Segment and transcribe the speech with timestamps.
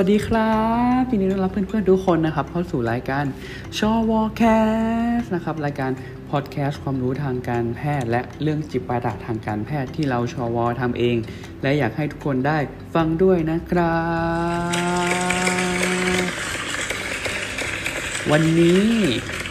[0.00, 0.56] สวัสดีครั
[1.00, 3.24] บยินดีต้อนรับเพื่อนๆทุกคนนะครับเข้าสู่รายการ
[3.78, 4.42] ชอวอแค
[5.18, 5.90] สนะครับรายการ
[6.30, 11.16] พอดแคสต์ความรู้ทางการแพทย์และเรื่องจิตประดาทางการแพทย์ที่เราชอวอทำเอง
[11.62, 12.58] และอยากให้ทุกคนได้
[12.94, 13.98] ฟังด้วยนะครั
[16.22, 16.24] บ
[18.30, 18.86] วันนี้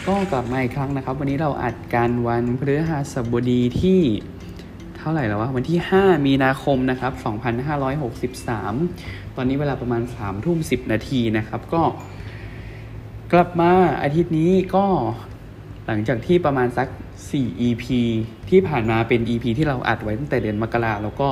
[0.06, 4.00] ก็กลับมาอีกครั้งนะครับ วันนี้เราอัดกันวันพฤหัสบดีที่
[4.98, 7.12] เท่าไหร่แล้ววะวันที่ 5 มีนาคมนะครับ
[8.58, 11.82] 2563 ตอนนี้เวลาประมาณ3ทุ่ม10นาทีนะครับ ก็
[13.32, 13.72] กลับมา
[14.02, 14.84] อาทิตย์นี้ก็
[15.86, 16.88] หลังจากที่ประมาณสัก
[17.26, 17.84] 4 EP
[18.50, 21.28] ที่ผ่านมาเป็น EP ที่เราอัดไว้ตั้งแต่เดือนมกราแล้วก็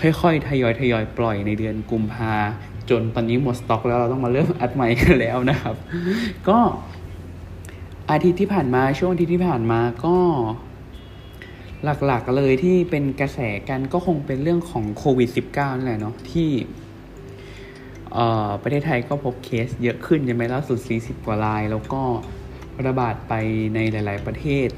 [0.00, 2.34] ค่อยๆ ทยอยทยอยปล่อยในเดือนกุมภา
[2.90, 5.74] จนตอนนี้หมดสต็อกแล้วเราต้องมาเริ่มอัดใหม่กันแล้วนะครับ
[6.48, 6.58] ก็
[8.10, 10.16] อาทิตย์ที่ผ่านมาช่วงอาทิตย์ที่ผ่านมาก็
[11.84, 16.50] หลักๆเลยที่เป็นกระแสกันก็คงเป็นเรื่องของโควิด -19 นั่นแหละเนาะที่
[18.62, 22.02] ประเทศไทยก็พบเคสเยอะขึ้นใช่ไหมล่าสุด 40 กว่าราย แล้วก็
[22.86, 23.34] ระบาดไป
[23.74, 24.68] ในหลาย ๆ ประเทศ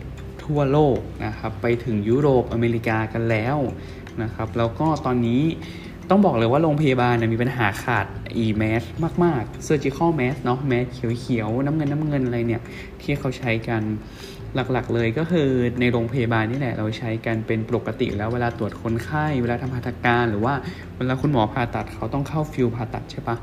[0.44, 3.56] ทั่วโลกนะครับไปถึงยุโรปอเมริกากันแล้ว
[4.22, 5.42] นะครับแล้วก็ตอนนี้
[6.10, 8.06] ต้องบอกเลยว่าโรงพยาบาลมีปัญหาขาด
[8.36, 8.82] อีแมส
[9.24, 10.86] มาก ๆ surgical mask เนาะแมส
[11.20, 12.62] เขียว ๆ น้ำเงินน้ำเงินอะไรเนี่ย
[13.00, 13.82] ที่เขาใช้กัน
[14.54, 15.48] หลักๆ เลยก็คือ
[15.80, 20.54] ในโรงพยาบาลนี่แหละเราใช้กันเป็นปกติแล้วเวลาตรวจคนไข้เวลาทำผ่าตัดการหรือว่า
[20.96, 23.36] เวลาคุณหมอผ่าตัดเขาต้องเข้า field ผ่าตัดใช่ปะ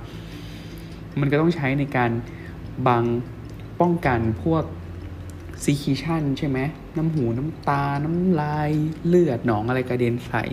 [1.19, 2.11] มันก็ต้องใช้ในการ
[2.87, 3.03] บัง
[3.81, 4.63] ป้องกันพวก
[5.63, 6.59] secretion ใช่ไหม
[6.97, 8.71] น้ำหูน้ำตา น้ำลาย
[9.05, 10.43] เลือดหนองอะไรกระเด็นใส่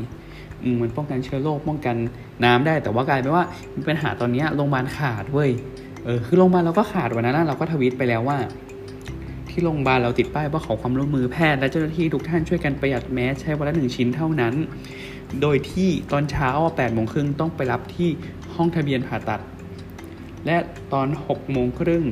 [0.80, 1.96] มันป้องกันเชื้อโรคป้องกัน
[2.44, 3.44] น้ำได้ แต่ว่ากลายเป็นว่า
[3.74, 5.50] มีปัญหาตอนนี้โรงพยาบาลขาดเว้ย
[6.04, 8.38] เออคือโรงพยาบาลเราก็ขาดวันนั้นเราก็ทวิตไปแล้วว่า
[9.54, 14.54] ที่โรงพยาบาลเราติดป้ายว่าขอความร่วมมือแพทย์และเจ้าหน้าที่ทุกท่านช่วยกันประหยัดแมสใช้วันละหนึ่งชิ้นเท่านั้น
[15.40, 18.08] โดยที่ตอนเช้าแปดโมงครึ่งต้องไปรับที่
[18.54, 19.40] ห้องทะเบียนผ่าตัด
[20.46, 20.56] และ
[20.92, 22.04] ตอนหกโมงครึ่ง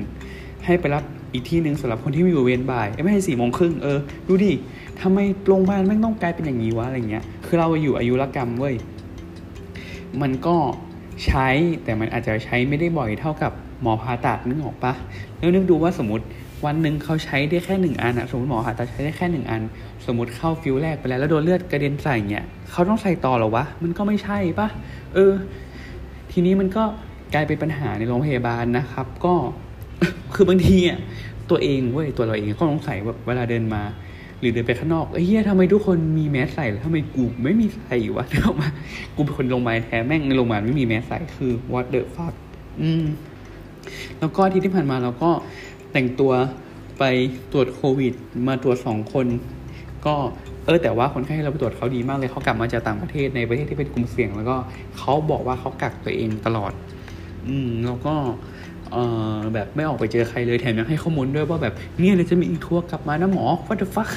[0.64, 1.02] ให้ไปรับ
[1.32, 4.52] อีกที่หนึ่งสำหรับคนที่มีอยู่เวรบ่ายไม่ใช่สี่โมงครึ่งเออดูดิ
[5.00, 8.74] ทำไมโรงพยาบาลไม่ต้องกลายเป็นอย่างนี้วะอะไรเงี้ยคือเราอยู่อายุรกรรมเว้ย
[10.20, 10.56] มันก็
[11.26, 11.48] ใช้
[11.84, 13.52] แต่มันอาจจะใช้ไม่ได้บ่อยเท่ากับ
[13.82, 14.92] หมอผ่าตัดนึกออกปะ
[15.38, 16.24] แล้วนึกดูว่าสมมติ
[16.66, 19.62] วันหนึ่งเขาใช้ได้แค่หนึ่งอันอะสมมติหมอผ่าตัดใช้ได้แค่หนึ่งอัน
[20.06, 24.68] สมมติเข้าฟิวแรกไปแล้วแล้วโดนเลือดกระเด็นใส่เนี่ยเขาต้องใส่ต่อหรอวะมันก็ไม่ใช่ปะ
[25.14, 25.32] เออ
[26.32, 26.84] ทีนี้มันก็
[27.34, 29.34] กลายเป็นปัญหาในโรงพยาบาลนะครับ ก็
[30.34, 30.98] คือบางทีอะ
[31.50, 33.82] ตัวเองเว้ยตัวเราเองก็ต้องใส่แบบเวลาเดินมา
[34.40, 38.68] หรือเดินไปข้างนอกเฮียทำไมทุกคนมีแมสใส่แล้วทำไมกูไม่มีใส่วะเดี๋ยวมา
[39.16, 42.34] กูเป็นคนโรงพยาบาลแท้แม่งในโรงพยาบาลไม่มีแมสใส่คือ what the fuck
[42.82, 43.04] อืม
[44.18, 45.30] แล้วก็ที่ที่ผ่านมาเราก็
[45.92, 46.32] แต่งตัว
[46.98, 47.04] ไป
[47.52, 48.14] ตรวจโควิด
[48.48, 49.26] มาตรวจสองคน
[50.06, 50.14] ก็
[50.64, 54.56] เออแต่ว่าคนไข้เราไปตรวจเขาดีมากเลยเขากลับมาจากต่างประเทศในประเทศที่เป็นกลุ่มเสี่ยง แล้วก็
[54.98, 56.72] เขาบอกว่าเขากักตัวเองตลอด
[57.48, 58.14] อืมแล้วก็
[58.92, 58.96] เอ
[59.34, 64.10] อแบบไม่ออกไปเจอใครเลยแถมยังให้ข้อมูลด้วยว่าแบบเนี่ยเดี๋ยวจะมีอีกทัวร์กลับมานะหมอ what the fuck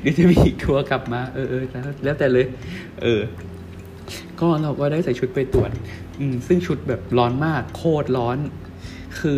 [0.00, 1.62] เดี๋ยวจะมีอีกทัวร์กลับมาเออเออ
[2.04, 2.46] แล้วแต่เลย
[3.02, 3.20] เออ
[4.40, 5.70] ก็เราก็ได้ใส่ชุดไปตรวจ
[6.18, 8.38] อืมซึ่งชุดแบบร้อนมากโคตรร้อน
[9.18, 9.36] คือ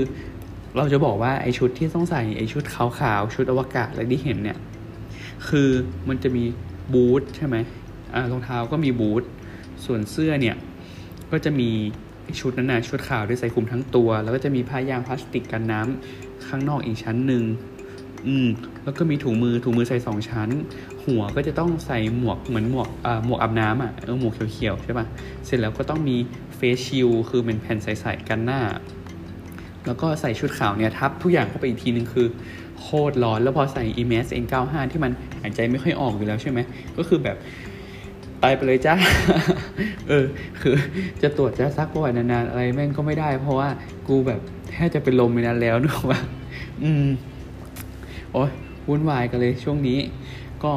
[0.77, 4.59] เราจะบอกว่าไอชุดที่ต้องใส่ไอชุดขาวๆชุดอวกาศอะไรที่เห็นเนี่ย
[5.49, 5.69] คือ
[6.09, 6.45] มันจะมี
[6.93, 7.57] บูทใช่ไหม
[8.15, 9.23] อ่ารองเท้าก็มีบูท
[9.85, 10.57] ส่วนเสื้อเนี่ย
[11.31, 11.71] ก็จะมี
[12.41, 17.45] ชุดนั้นนะชุดขาวด้วยใส่คลุมทั้งตัว แล้วก็จะมีผ้ายางพลาสติกกันน้ำข้างนอกอีกชั้นหนึ่ง
[18.27, 18.49] อืม
[18.85, 20.49] แล้วก็มีถุงมือถุงมือใส่สองชั้น
[21.05, 25.07] หัวก็จะต้องใส่หมวกเหมือนหมวกอ่าหมวกอาบน้ำอะเออหมวกเขียวๆใช่ปะ่ะ
[25.45, 26.17] เสร็จแล้วก็ต้องมี
[26.57, 28.61] เฟสชิลคือเป็นแผ่นใสๆกันหน้า
[29.87, 32.27] แล้วก็ใส่ชุดขาวเนี่ยทับทุกอย่างเข้าไปอีกทีนึงคือ
[32.81, 36.59] โคตรร้อน แล้วพอใส่ e m s N95 ที่มันหายใจไม่ค่อยออกอยู่แล้วใช่ไหม
[36.97, 37.37] ก็คือแบบ
[38.43, 38.95] ตายไปเลยจ้า
[40.09, 40.25] เออ
[40.61, 40.75] คือ
[41.23, 43.69] จะตรวจจะซักประวัตินานๆ อะไรแม่งก็ไม่ได้ เพราะว่า
[44.09, 44.41] กูแบบ
[44.71, 46.21] แทบจะเป็นลมไปนานแล้วนึกว่า
[46.83, 47.07] อืม
[48.33, 48.51] โอ้ย
[48.89, 49.99] วุ่นวายกันเลยช่วงนี้
[50.65, 50.73] ก็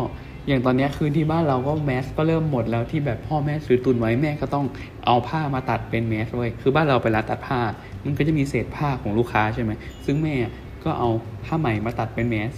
[0.47, 4.65] อย่างตอนนี้คืนที่บ้านเราก็แมสก็เริ่มหมดแล้วที่แบบพ่อแม่ซื้อตุนไว้แม่ก็ต้อง
[5.05, 7.59] เอาผ้ามาตัดเป็นแมสไว้คือบ้านเราไปร้านตัดผ้า
[8.05, 9.71] มันก็จะมีเศษผ้าของลูกค้าใช่ไหม
[10.05, 10.35] ซึ่งแม่
[10.83, 11.09] ก็เอา
[11.45, 12.53] ผ้าไหมมาตัดเป็นแมส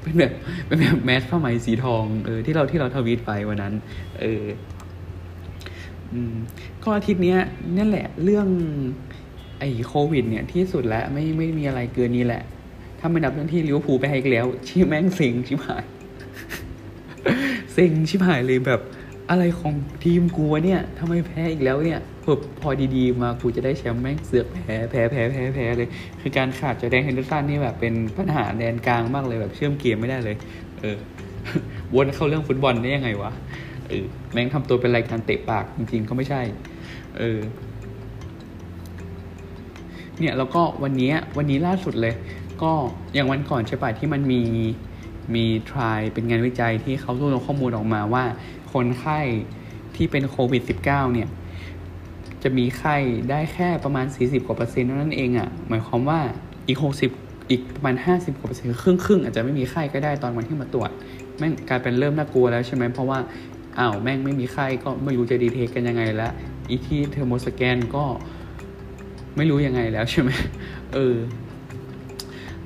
[0.00, 0.32] เป็นแบบ
[0.66, 3.74] เป็นแบบแมสผ้าไหมสีทองเออที่เราที่เราทวีตไปวันนั้น
[4.20, 4.44] เออ
[6.12, 6.34] อืม
[6.82, 7.36] ก็อาทิตย์นี้
[7.78, 8.46] นั่นแหละเรื่อง
[9.58, 12.42] ไอ้โควิด เนี่ยที่สุดแล้วไม่ไม่มีอะไรเกินนี้แหละ
[12.98, 15.84] ถ้าไม่นับเรื่องที่ลิเวอร์พูลไปให้แล้วชิแม่งเซ็งชิบหาย
[17.72, 18.80] เซ็งชิบหายเลยแบบ
[19.30, 19.74] อะไรของ
[20.04, 25.88] ทีมกูวะเนี่ยทำไมแพ้อีกแล้วเนี่ย พอพอดีๆ มากูจะได้แชมป์แม่งเสือกแพ้แพ้แพ้แพ้แพ้เลย
[26.20, 30.36] คือการขาดจะแดงเฮนเดอร์สันนี่แบบเป็นปัญหาแดนกลางมากเลยแบบเชื่อมเกมไม่ได้เลย
[30.80, 30.98] เออ
[31.94, 33.32] วนเข้าเรื่องฟุตบอลได้ยังไงวะ
[33.88, 36.42] เออแม่งทำตัวเป็นรายการเตะปากจริงๆก็ไม่ใช่
[37.18, 37.38] เออ
[40.18, 42.14] เนี่ยแล้วก็วันนี้วันนี้ล่าสุดเลย
[42.62, 42.72] ก็
[43.14, 44.42] อย่างวันก่อนใช่ป่ะที่มันมี
[45.34, 48.24] มีทรายเป็นงานวิจัยที่เขารวบรวมข้อมูลออกมาว่า
[48.72, 49.20] คนไข้
[49.96, 51.28] ที่เป็นโควิด -19 เนี่ย
[52.44, 52.96] จะมีไข้
[53.30, 56.18] ได้แค่ประมาณ 40 กว่าเปอร์เซ็นต์เท่านั้นเองอะ่ะหมายความว่า
[56.68, 56.78] อีก
[57.14, 60.90] 60 อีกประมาณ 50 กว่าเปอร์เซ็นต์ครึ่งครึ่งอาจจะไม่มีไข้ก็ได้ตอนวันที่มาตรวจ
[61.38, 63.18] แม่งกลายเป็นเริ่มน่ากลัวแล้วใช่ไหมเพราะว่า
[63.78, 66.32] อ้าวแม่งไม่มีไข้ก็ไม่รู้จะ detect กันยังไงแล้ว
[66.68, 68.04] อีที่ thermoscan ก็
[69.36, 70.30] ไม่รู้ยังไงแล้วใช่ไหม
[70.94, 71.16] เออ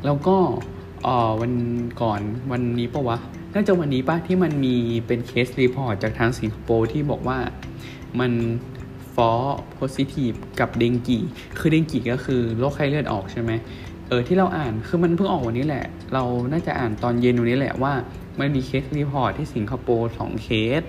[0.04, 0.36] แล้วก็
[1.06, 1.52] อ๋อวัน
[2.02, 2.20] ก่อน
[2.52, 3.18] วันนี้ปะวะ
[3.54, 4.74] น่าจะวันนี้ปะที่มันมี
[5.06, 7.38] เป็น case report จากทางสิงคโปร์ที่บอกว่า
[8.20, 8.32] มัน
[9.18, 11.18] false positive กับ dengue
[11.58, 13.50] คือ dengue ก็คือโรคไข้เลือดออกใช่ไหม
[14.08, 16.22] เออที่เราอ่านคือมันเพิ่งออกวันนี้แหละ เรา
[16.52, 17.92] น่าจะอ่านตอนเย็นวันนี้แหละว่า
[18.38, 20.48] มันมี case report ที่สิงคโปร์สองเค
[20.80, 20.82] ส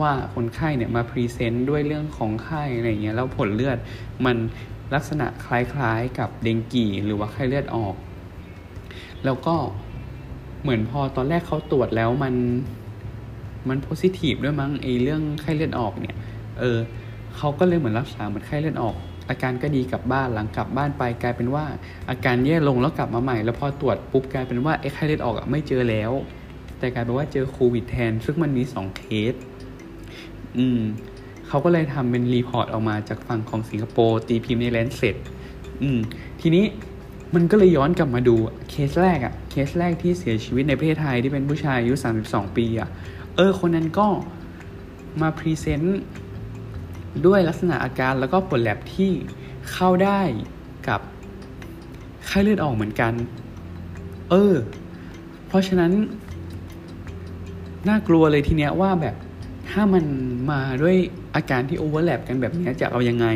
[0.00, 3.78] ว่าคนไข้เนี่ยมา present ด้วยเรื่องของไข้อะไรเงี้ยแล้วผลเลือด
[4.24, 4.36] มัน
[4.94, 7.94] ลักษณะคล้ายๆกับ dengue หรือว่าไข้เลือดออก
[9.24, 9.54] แล้วก็
[10.62, 12.34] เหมือนพอตอนแรกเขาตรวจแล้วมัน
[13.68, 16.16] มัน positive ด้วยมั้งไอเรื่องไข้เลือดออกเนี่ย
[16.60, 16.78] เออ
[17.36, 18.96] เขาก็เลยเหมือนรักษาเหมือนไข้เลือดออก
[19.28, 21.64] อาการก็ดีกลับบ้านหลังกลับบ้านไปกลายเป็นว่า
[22.10, 26.12] อาการแย่ลงแล้วกลับมาใหม่ แล้วพอตรวจปุ๊บกลายเป็นว่าไอ้ไข้เลือดออกไม่เจอแล้ว
[26.78, 29.02] แต่กลายเป็นว่าเจอโควิดแทน ซึ่งมันมีสองเค
[29.32, 29.34] ส
[30.58, 30.80] อืม
[31.48, 35.16] เขาก็เลยทำเป็น report ออกมาจากฝั่งของสิงคโปร์ตีพิมพ์ใน Lancet
[35.82, 35.98] อืม
[36.40, 36.64] ทีนี้
[37.34, 38.36] มันก็เลยย้อนกลับมาดู
[38.70, 41.94] เคสแรกอะเคสแรกที่เสียชีวิตในประเทศไทยที่เป็นผู้ชายอายุ
[42.24, 42.88] 32 ปีอะ
[43.36, 44.06] เออ คนนั้นก็
[45.20, 46.00] มา present
[47.26, 49.10] ด้วยลักษณะอาการแล้วก็ผลแลบที่
[49.72, 50.20] เข้าได้
[50.88, 51.00] กับ
[52.26, 53.12] ไข้เลือดออกเหมือนกัน
[54.30, 54.54] เออ
[55.46, 55.92] เพราะฉะนั้น
[57.88, 59.16] น่ากลัวเลยทีเนี้ยว่าแบบ
[59.70, 60.04] ถ้ามัน
[60.50, 60.96] มาด้วย
[61.36, 63.26] อาการที่ overlap กันแบบนี้จะเอายังไง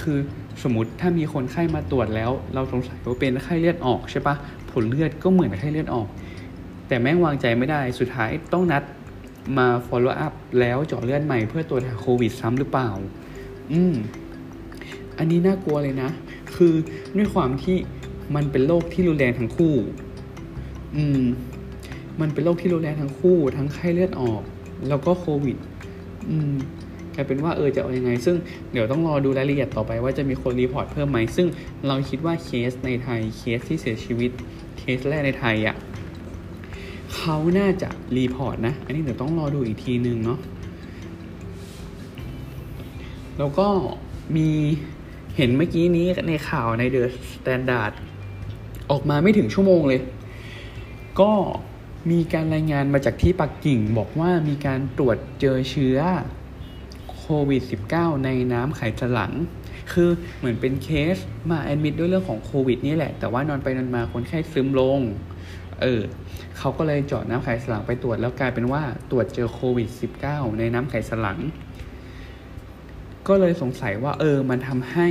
[0.00, 0.18] คือ
[0.62, 4.34] สมมติถ้ามีคนไข้มาตรวจแล้ว เราสงสัยว่าเป็นไข้เลือดออกใช่ปะ
[4.70, 6.08] ผลเลือดก็เหมือนไข้เลือดออก
[6.88, 8.82] แต่แม่งวางใจไม่ได้สุดท้ายต้องนัด
[9.58, 12.90] มา follow up แล้วเจาะเลือดใหม่เพื่อตรวจหาโควิดซ้ำหรือเปล่า
[13.72, 13.94] อืม
[15.18, 16.10] อันนี้น่ากลัวเลยนะ
[16.54, 16.74] คือ
[17.16, 17.76] ด้วยความที่
[18.34, 19.74] มันเป็นโรคที่รุนแรงทั้งคู่
[20.96, 21.22] อืม
[22.20, 24.42] มันเป็นโรคที่รุนแรงทั้งคู่ ทั้งไข้เลือดออก
[24.88, 25.56] แล้วก็โควิด
[26.28, 26.54] อืม
[27.14, 28.36] กลายเป็นว่าเออจะเอาอยัางไง ซึ่ง
[28.72, 31.46] เดี๋ยวต้องรอดูรายละเอียดต่อไปว่าจะมีคน report เพิ่มไหม ซึ่ง
[31.86, 34.30] เราคิดว่าเคสในไทยเคสที่เสียชีวิต
[34.78, 35.76] เคสแรกในไทยอะ่ะ
[37.16, 40.38] เขาน่าจะ report นะ อันนี้เดี๋ยวต้องรอดูอีกทีนึงเนาะ
[43.38, 43.68] แล้วก็
[44.36, 44.48] มี
[45.36, 47.92] เห็นเมื่อกี้นี้ในข่าวใน THE STANDARD
[48.90, 50.00] ออกมาไม่ถึงชั่วโมงเลย
[51.20, 51.32] ก็
[52.10, 55.98] มีการรายงานมาจากที่ปักกิ่งบอกว่ามีการตรวจเจอเชื้อ
[57.18, 57.62] โควิด
[57.92, 59.32] -19 ในน้ำไขสันหลัง
[59.92, 61.16] คือเหมือนเป็นเคส
[61.50, 65.00] มาแอดมิดด้วยเรื่องของโควิดนี่แหละ แต่ว่านอนไปนอนมาคนไข้ซึมลง
[65.82, 66.00] เออ
[66.58, 69.88] เขาก็เลยเจาะน้ำไขสันหลังไปตรวจแล้วกลายเป็นว่าตรวจเจอโควิด
[70.24, 71.38] -19 ในน้ำไขสันหลัง
[73.28, 75.08] ก็เลยสงสัยว่าเออมันทำให้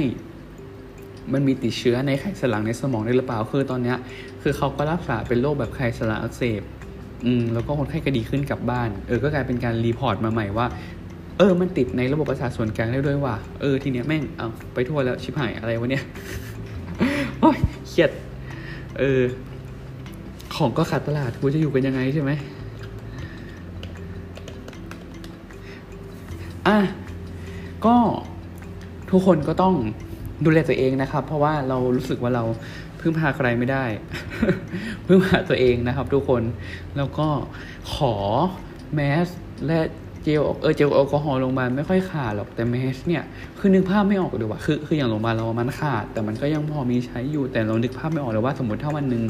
[1.33, 3.97] มันมีติดเชื้อในไขสันหลังในสมองได้หรือเปล่าคือตอนเนี้ย
[4.41, 6.62] คือเขาก็รักษาเป็นโรคแบบไขสันหลังอักเสบ
[7.25, 10.65] อืมแล้วก็คนไข้ก็ดีขึ้นกลับบ้าน เออก็กลายเป็นการรีพอร์ตมาใหม่ว่า
[11.38, 16.03] เออมันติดในระบบประสาทส่วนกลางได้ด้วยว่ะเออทีเนี้ยแม่งเอาไปทั่วแล้วชิบหายอะไรวะเนี่ย
[17.39, 17.57] โอ้ย
[17.89, 18.12] เครียด
[19.00, 19.21] เออ
[20.55, 22.31] ของก็ขาดตลาดกูจะอยู่กันยังไงใช่ไหม
[26.67, 26.77] อะ
[27.86, 27.95] ก็
[29.12, 29.74] ทุกคนก็ต้อง
[30.45, 32.43] ดูแลตัวเองนะครับ เพราะว่าเรารู้สึกว่าเรา
[33.00, 33.86] พึ่งพาใครไม่ได้
[35.07, 36.41] พึ่งพาตัวเองนะครับ ทุกคน
[36.98, 37.27] แล้วก็
[37.93, 38.13] ขอ
[38.93, 39.27] แมส
[39.67, 39.79] และ
[40.24, 43.24] เจลเออเจลแอลกอฮอล์โรงพยาบาลไม่ค่อยขาดหรอกแต่แมสเนี่ย
[43.60, 49.24] คือนึกภาพไม่ออกเลยว่าคือคืออย่างโรงพยาบาลเรามันขาด แต่มันก็ยังพอมีใช้อยู่แต่เรานึกภาพไม่ออกเลยว่าสมมติถ้าวันหนึ่ง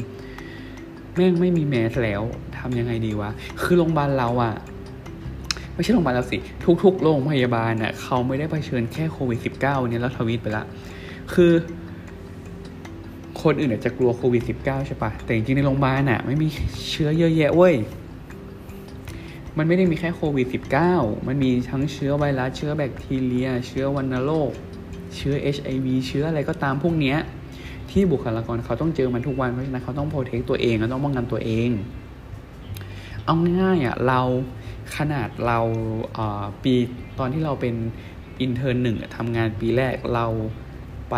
[1.14, 2.22] แม่งไม่มีแมสแล้ว
[2.58, 3.30] ทำยังไงดีวะ
[3.62, 4.54] คือโรงพยาบาลเราอะ
[5.74, 6.38] ไม่ใช่โรงพยาบาลเราสิ
[6.84, 10.64] ทุกๆ โรงพยาบาลน่ะเขาไม่ได้เผชิญแค่โควิด -19 เนี่ยแล้วทวีตไปละ
[11.34, 11.52] คือ
[13.42, 16.48] คนอื่นอาจจะกลัวโควิด -19 ใช่ปะแต่จริงๆในโรงพยาบาลน่ะไม่มี
[16.90, 17.74] เชื้อเยอะแยะเว้ย
[19.58, 20.46] มันไม่ได้มีแค่โควิด
[20.86, 24.50] -19 มันมีทั้งเชื้อไวรัส เชื้อแบคทีเรีย เชื้อวัณโรค
[25.16, 27.18] เชื้อ HIV เชื้ออะไรก็ตามพวกเนี้ย
[27.94, 31.70] ที่บุคลากรเขาต้องเจอมันทุกวันเพราะฉะนั้นเขาต้องโปรเทคตัวเองเขาต้องป้องกันตัวเอง
[33.24, 34.20] เอาง่ายๆอะเรา
[34.96, 35.58] ขนาดเรา
[36.62, 36.74] ปี
[37.18, 37.74] ตอนที่เราเป็น
[38.40, 40.26] intern หนึ่งทำงานปีแรกเรา
[41.10, 41.16] ไป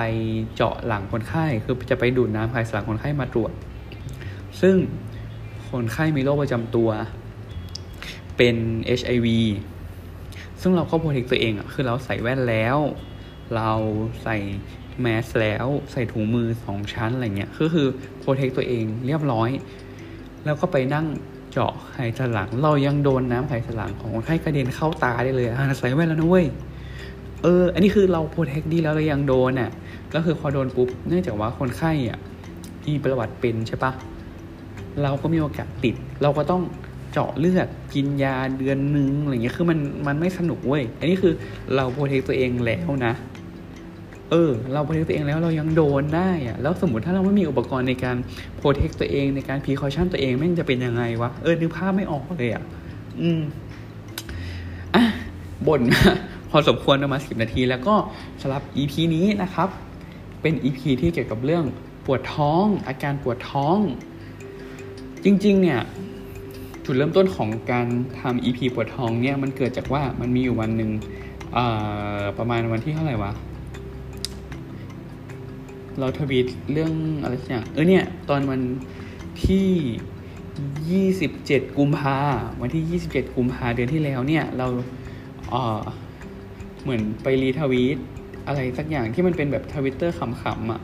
[0.55, 3.53] เจาะหลังคนไข้คือจะไปดูดน้ำไขสันหลังคนไข้มาตรวจ
[4.61, 4.77] ซึ่ง
[5.71, 6.91] คนไข้มีโรคประจำตัว
[8.37, 8.57] เป็น
[8.99, 9.27] HIV
[10.61, 12.77] ซึ่งเราก็ protect ตัวเองอะคือเราใส่แว่นแล้ว
[13.55, 13.71] เรา
[14.23, 14.37] ใส่
[15.01, 17.87] แมสแล้วใส่ถุงมือสองชั้นอะไรเงี้ยก็คือ
[18.19, 19.51] โปรเทคตัวเองเรียบร้อย
[20.45, 21.07] แล้วก็ไปนั่ง
[21.53, 26.47] เจาะไขสันหลัง เรายังโดนน้ำไขสันหลังของคนไข้กระเด็นเข้าตาได้เลยอะใส่แว่นแล้วนะเว้ย
[27.43, 29.71] เออ อันนี้คือเราโปรเทคดีแล้วเรายังโดนอะ
[30.15, 32.19] ก็คือพอโดนปุ๊บเนื่องจากว่าคนไข้อะ
[32.87, 33.93] มีประวัติเป็นใช่ปะ
[35.03, 36.63] เราก็มีโอกาสติด เราก็ต้อง
[37.13, 41.33] เจาะเลือดกินยาเดือนนึงอะไรเงี้ยคือมันมันไม่สนุกเว้ยอันนี้คือ
[41.75, 43.13] เราโปรเทคตัวเองแล้วนะ
[44.31, 48.17] เออ เราโปรเทคตัวเองแล้วเรายังโดนได้อะแล้วสมมติถ้าเราไม่มีอุปกรณ์ในการ
[48.59, 52.63] โปรเทคตัวเองในการพีคอชั่นตัวเองแม่งจะเป็นยังไงวะ เออ นึกภาพไม่ออกเลยอะ
[53.21, 53.41] อืม
[54.95, 55.05] อะ
[55.67, 56.03] บ่นมา
[56.51, 57.95] พอสมควรประมาณสิบนาที แล้วก็
[58.43, 59.69] สำหรับ EP นี้นะครับ
[60.43, 61.65] เป็น EP ที่เกี่ยวกับเรื่อง
[62.07, 63.79] ปวดท้อง อาการปวดท้อง
[65.25, 65.81] จริง ๆ เนี่ย
[66.85, 67.87] จุดเริ่มต้นของการ
[68.21, 70.91] ทำ EP ปวดท้องเนี่ยมันเกิดจากว่ามันมีอยู่วันหนึ่ง
[72.39, 73.33] ประมาณวันที่เท่าไหร่วะ
[75.99, 78.61] เราทวีตเรื่องอะไรสักอย่าง เออเนี่ย ตอนวัน
[79.47, 79.69] ที่
[81.29, 82.19] 27 กุมภา
[82.63, 84.67] วันที่ 27 กุมภาเดือนที่แล้วเนี่ย เรา
[85.51, 85.83] เออ
[86.83, 87.99] เหมือนไปรีทวีต
[88.47, 90.81] อะไรสักอย่างที่มันเป็นแบบทวิตเตอร์ขำๆอะ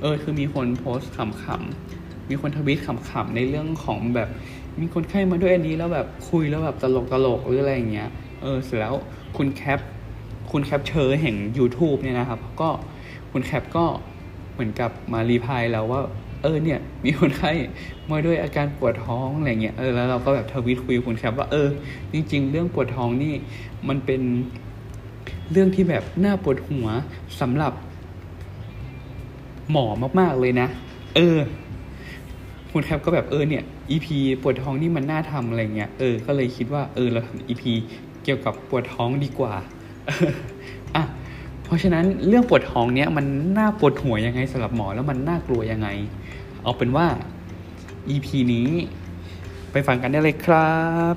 [0.00, 4.28] เออ คือมีคนโพสต์ขำๆ มีคนทวีตขำๆ ในเรื่องของแบบ
[4.80, 8.10] มีคนไข้มาด้วยอันนี้แล้วแบบคุยแล้วแบบตลกตลกหรืออะไรอย่างเงี้ย
[8.42, 8.94] เออ เสร็จแล้ว
[9.36, 9.80] คุณแคป
[10.52, 12.68] คุณแคปเชอร์แห่ง YouTube เนี่ยนะครับ ก็
[13.32, 13.84] คุณแคปก็
[14.54, 16.00] เหมือนกับมา reply แล้วว่า
[16.42, 17.50] เออเนี่ย มีคนไข้
[18.10, 21.68] มาด้วยอาการปวดท้องอะไรเงี้ยเออแล้วเราก็แบบทวีตคุยคุณแคปว่าเออ
[22.12, 23.34] จริง ๆ เรื่องปวดท้องนี่
[23.88, 24.20] มันเป็น
[25.52, 26.86] เรื่องที่แบบน่าปวดหัว
[27.40, 27.72] สำหรับ
[29.70, 29.86] หมอ
[30.20, 30.68] มากๆเลยนะ
[31.16, 31.38] เออ
[32.72, 34.06] คุณแคปก็แบบเออเนี่ย EP
[34.42, 37.62] ปวดท้องนี่มันน่าทำอะไรเงี้ย เออ ก็เลยคิดว่าเออเราทำ EP
[38.24, 39.54] เกี่ยวกับปวดท้องดีกว่า
[40.94, 41.04] อะ
[41.64, 43.24] เพราะฉะนั้นเรื่องปวดท้องเนี้ยมัน
[43.58, 45.88] น่าปวดหัวยังไงสำหรับหมอแล้วมันน่ากลัวยังไง
[46.62, 47.06] เอาเป็นว่า
[48.14, 48.68] EP นี้
[49.72, 50.74] ไปฟังกันได้เลยครั
[51.14, 51.16] บ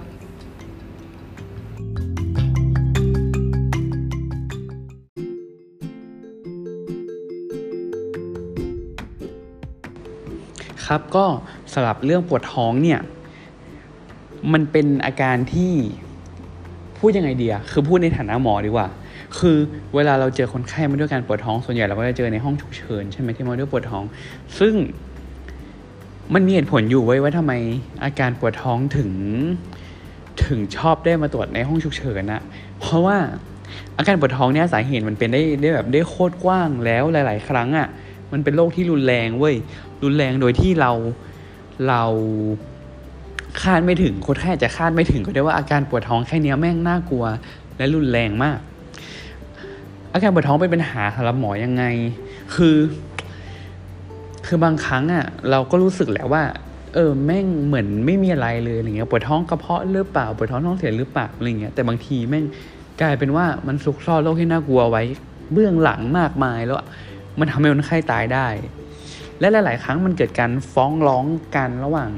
[10.85, 11.25] ครับก็
[11.73, 12.99] สำหรับเรื่องปวดท้องเนี่ย
[14.53, 15.73] มันเป็นอาการที่
[16.97, 18.87] พูดยังไงเดีอะคือพูดในฐานะหมอดีกว่า
[19.39, 19.57] คือ
[19.95, 24.03] เวลาเราเจอคนไข้มาด้วยการปวดท้องส่วนใหญ่เราก็จะเจอในห้องฉุกเฉินใช่ไหมที่มาด้วยปวดท้อง
[24.59, 24.73] ซึ่ง
[26.33, 27.53] มันมีเหตุผลอยู่ไว้ว่าทำไม
[28.03, 29.11] อาการปวดท้องถึง
[30.45, 32.41] ถึงชอบได้มาตรวจในห้องฉุกเฉินนะ
[32.79, 33.17] เพราะว่า
[33.97, 37.87] อาการปวดท้องเนี่ยสาเหตุมันเป็นได้ได้แบบได้โคตรกว้างแล้วหลาย ๆ ครั้งอะ่ะ
[38.31, 39.55] มันเป็นโรคที่รุนแรงเว้ย
[40.03, 40.91] รุนแรงโดยที่เรา
[41.87, 42.03] เรา
[43.61, 47.25] คาดไม่ถึงคนไข้จะคาดไม่ถึงก็ได้ว่าอาการปวดท้องแค่นี้แม่งน่ากลัว
[47.77, 48.59] และรุนแรงมาก
[50.17, 51.83] อาการปวดท้องเป็นปัญหาสำหรับหมอยังไง
[52.55, 52.77] คือ
[54.47, 56.43] คือบางครั้งอะ เราก็รู้สึกแหละว่า
[56.93, 62.45] เออแม่งเหมือนไม่มีอะไรเลยอะไรเงี้ยปวดท้องกระเพาะหรือเปล่าปวดท้องท้องเสียหรือเปล่าอะไรเงี้ยแต่บางทีแม่ง
[63.01, 65.03] กลายเป็นว่ามันซุกซ่อนโรคที่น่ากลัวไว้
[65.53, 66.77] เบื้องหลังมากมายแล้ว
[67.39, 68.47] มันทำให้คนไข้ตายได้
[69.39, 72.11] และหลาย ๆ ครั้งมันเกิดการฟ้องร้องกันระหว่าง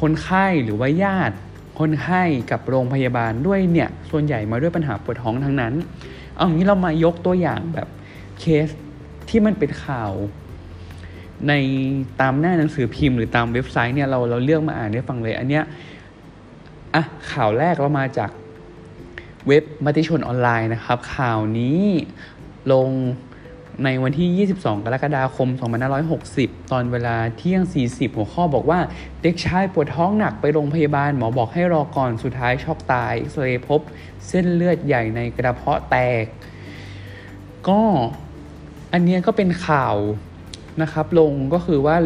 [0.00, 1.36] คนไข้หรือว่าญาติ
[1.80, 5.74] คนไข้กับโรงพยาบาลด้วยเนี่ย ส่วนใหญ่มาด้วยปัญหาปวดท้องทั้งนั้น
[6.40, 7.88] เอางี้เรามายกตัวอย่างแบบ
[8.40, 8.68] เคส
[9.28, 10.12] ที่มันเป็นข่าว
[11.48, 11.52] ใน
[12.20, 15.64] ตามหน้าหนังสือพิมพ์หรือตามเว็บไซต์เนี่ยเราเราเลือกมาอ่านได้ฟังเลย อันเนี้ย
[16.94, 18.30] อะข่าวแรกเรามาจาก
[19.46, 21.82] เว็บมติชนออนไลน์นะครับ ข่าวนี้
[22.72, 22.88] ลง
[23.84, 25.48] ในวันที่ 22 กรกฎาคม
[26.10, 28.80] 2560 ตอนเวลาเที่ยง 40 หัวข้อบอกว่า
[29.22, 33.80] เด็กชายปวดท้องหนักไปโรงพยาบาลหมอบอกให้รอก่อนสุดท้ายช็อกตายเอ็กซเรย์พบ
[34.28, 36.24] เส้นเลือดใหญ่ในกระเพาะแตก
[37.68, 37.80] ก็
[38.92, 39.96] อันนี้ก็เป็นข่าว
[40.82, 41.96] นะครับ ลงก็คือว่า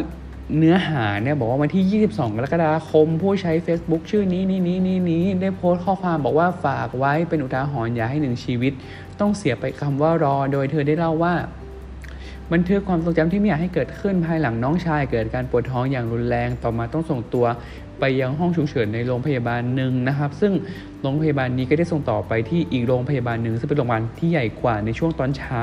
[0.59, 8.73] เนื้อหาเนี่ยบอกว่าวันที่ 22 กรกฎาคม ผู้ใช้ Facebook ชื่อนี้นี้นี้นี้นี้ได้โพสต์ข้อความบอกว่าฝากไว้เป็นอุทาหรณ์อย่าให้หนึ่งชีวิต
[9.21, 11.35] ต้องเสียไปคำว่ารอ โดยเธอได้เล่าว่า
[12.53, 17.47] บันทึกความทรงจำที่ไม่อยากให้เกิดขึ้นภายหลังน้องชาย เกิดการปวดท้องอย่างรุนแรง ต่อมาต้องส่งตัว
[18.01, 20.53] ไปยังห้องฉุกเฉินในโรงพยาบาลหนึ่งนะครับ ซึ่ง
[21.03, 25.63] โรงพยาบาลนี้ก็ได้ส่งต่อไปที่อีกโรงพยาบาลหนึ่งซึ่งเป็นโรงพยาบาลที่ใหญ่กว่าในช่วงตอนเช้า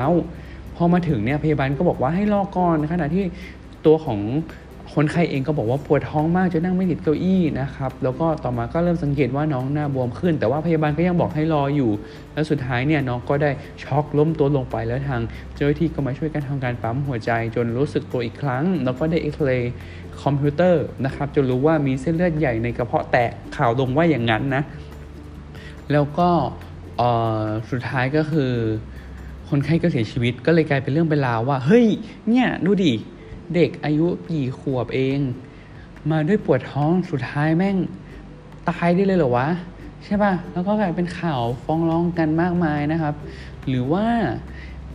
[0.76, 3.24] พอมาถึงเนี่ยพยาบาลก็บอกว่าให้รอก่อนขณะที่
[3.86, 4.18] ตัวของ
[4.94, 11.90] คนไข้เองก็บอกว่าปวดท้องมากจนนั่งไม่ติดเก้าอี้นะครับ แล้วก็ต่อมาก็เริ่มสังเกตว่าน้องหน้าบวมขึ้น แต่ว่าพยาบาลก็ยังบอกให้รออยู่
[12.32, 13.50] แล้วสุดท้ายเนี่ยน้องก็ได้
[13.82, 15.20] ช็อกล้มตัวลงไปแล้วทาง
[15.54, 19.72] เจ้าหน้าที่ก็มาช่วยกันทำการปั๊มหัวใจ จนรู้สึกตัวอีกครั้ง แล้วก็ได้เอ็กซเรย์
[20.22, 24.62] คอมพิวเตอร์นะครับจนรู้ว่ามีเส้นเลือดใหญ่ในกระเพาะแตกข่าวลงว่าอย่างนั้นนะ
[25.92, 26.28] แล้วก็
[27.70, 28.52] สุดท้ายก็คือ
[29.48, 31.86] คคนไข้ก็เสียชีวิตก็เลยกลายเป็นเรื่องเป็นราวว่า เฮ้ย
[32.28, 32.92] เนี่ย ดูดิ
[33.54, 35.18] เด็กอายุกี่ขวบเอง
[36.10, 37.76] มาด้วยปวดท้องสุดท้ายแม่ง
[38.68, 39.48] ตายได้เลยเหรอวะ
[40.04, 43.14] ใช่ป่ะ แล้วก็กลายเป็นข่าวฟ้องร้องกันมากมายนะครับ
[43.68, 44.06] หรือว่า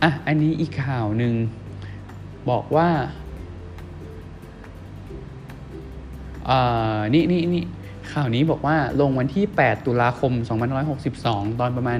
[0.02, 1.34] อะ อันนี้อีกข่าวหนึ่ง
[2.50, 2.88] บอกว่า
[6.48, 7.64] อ่านี่นี่นี่
[8.12, 10.32] ข่าวนี้บอกว่าลงวันที่ 8 ตุลาคม
[10.96, 11.98] 2562 ตอนประมาณ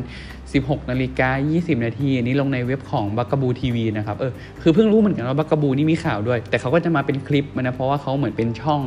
[0.52, 8.80] 16นาฬิกา20 นาทีอันนี้ลงในเว็บของบักกบูทีวีนะครับเออคือเพิ่งรู้เหมือนกันว่าบักกบูนี่มีข่าวด้วย แต่เขาก็จะมาเป็นคลิปมันะเพราะว่าเขาเหมือนเป็นช่อง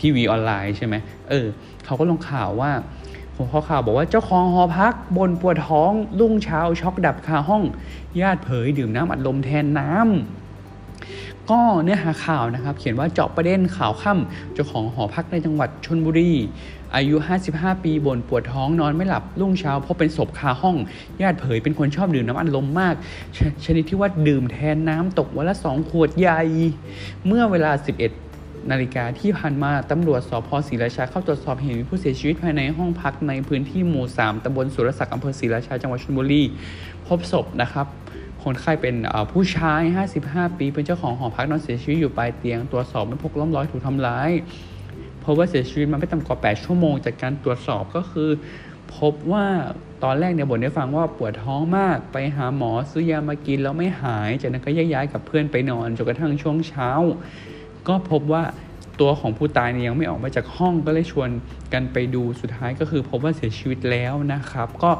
[0.00, 0.94] ทีวีออนไลน์ใช่ไหม
[1.30, 1.46] เออ
[1.84, 2.70] เขาก็ลงข่าวว่า
[3.36, 7.62] หัวข้อข่าวบอกว่าเจ้าของหอพักบนปวดท้องรุ่งเช้าช็อกดับคาห้อง
[8.20, 10.45] ญาติเผยดื่มน้ำอัดลมแทนน้ำ
[11.50, 16.32] ก็เนื้อหาข่าวนะครับ เขียนว่าเจาะประเด็นข่าวค่ำเจ้าของหอพักในจังหวัดชนบุรี
[16.94, 17.16] อายุ
[17.50, 20.76] 55 ปีบ่นปวดท้องนอนไม่หลับรุ่งเช้าพบเป็นศพคาห้อง
[21.22, 22.94] ญาติเผยเป็นคนชอบดื่มน้ำอัดลมมาก
[23.36, 26.40] ชชนิดที่ว่าดื่มแทนน้ำตกวันละสองขวดใหญ่
[27.26, 27.72] เมื่อเวลา
[28.22, 36.42] 11นาฬิกาที่ผ่านมาตำรวจสพศรีราชาเข้าตรวจสอบเหตุมีผู้เสียชีวิตภายในห้องพักในพื้นที่หมู่ 3ตำบลสุรศักดิ์อำเภอศรีราชาจังหวัดชลบุรี
[37.06, 37.86] พบศพนะครับ
[38.46, 38.94] คนไข้เป็น
[39.32, 39.82] ผู้ชาย
[40.18, 44.30] 55 ปี เป็นเจ้าของหอพักนอนเสียชีวิตอยู่ปลายเตียง ตรวจสอบไม่พบร่องรอยถูกทำร้าย
[45.20, 48.30] เพราะว่าเสียชีวิตมาไม่ต่ำกว่า 8 ชั่วโมง จากการตรวจสอบก็คือ
[48.96, 49.46] พบว่า
[50.04, 56.90] ตอนแรกเนี่ยบ่นให้ฟังว่าปวดท้องมาก ไปหาหมอซื้อยามากินแล้วไม่หาย จากนั้นก็ยกย้ายกับเพื่อนไปนอนจนกระทั่งช่วงเช้า
[57.88, 58.42] ก็พบว่า
[59.00, 61.28] ตัวของผู้ตายเนี่ยยังไม่ออกมาจากห้องก็เลยชวน
[61.72, 64.90] กันไปดูสุดท้ายก็คือพบว่าเสียชีวิตแล้วนะครับ ก็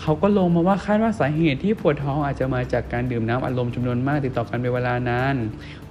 [0.00, 5.36] เขาก็ลงมาว่าคาดว่าสาเหตุที่ปวดท้องอาจจะมาจากการดื่มน้ำอัดลมจำนวนมากติดต่อกันเป็นเวลานาน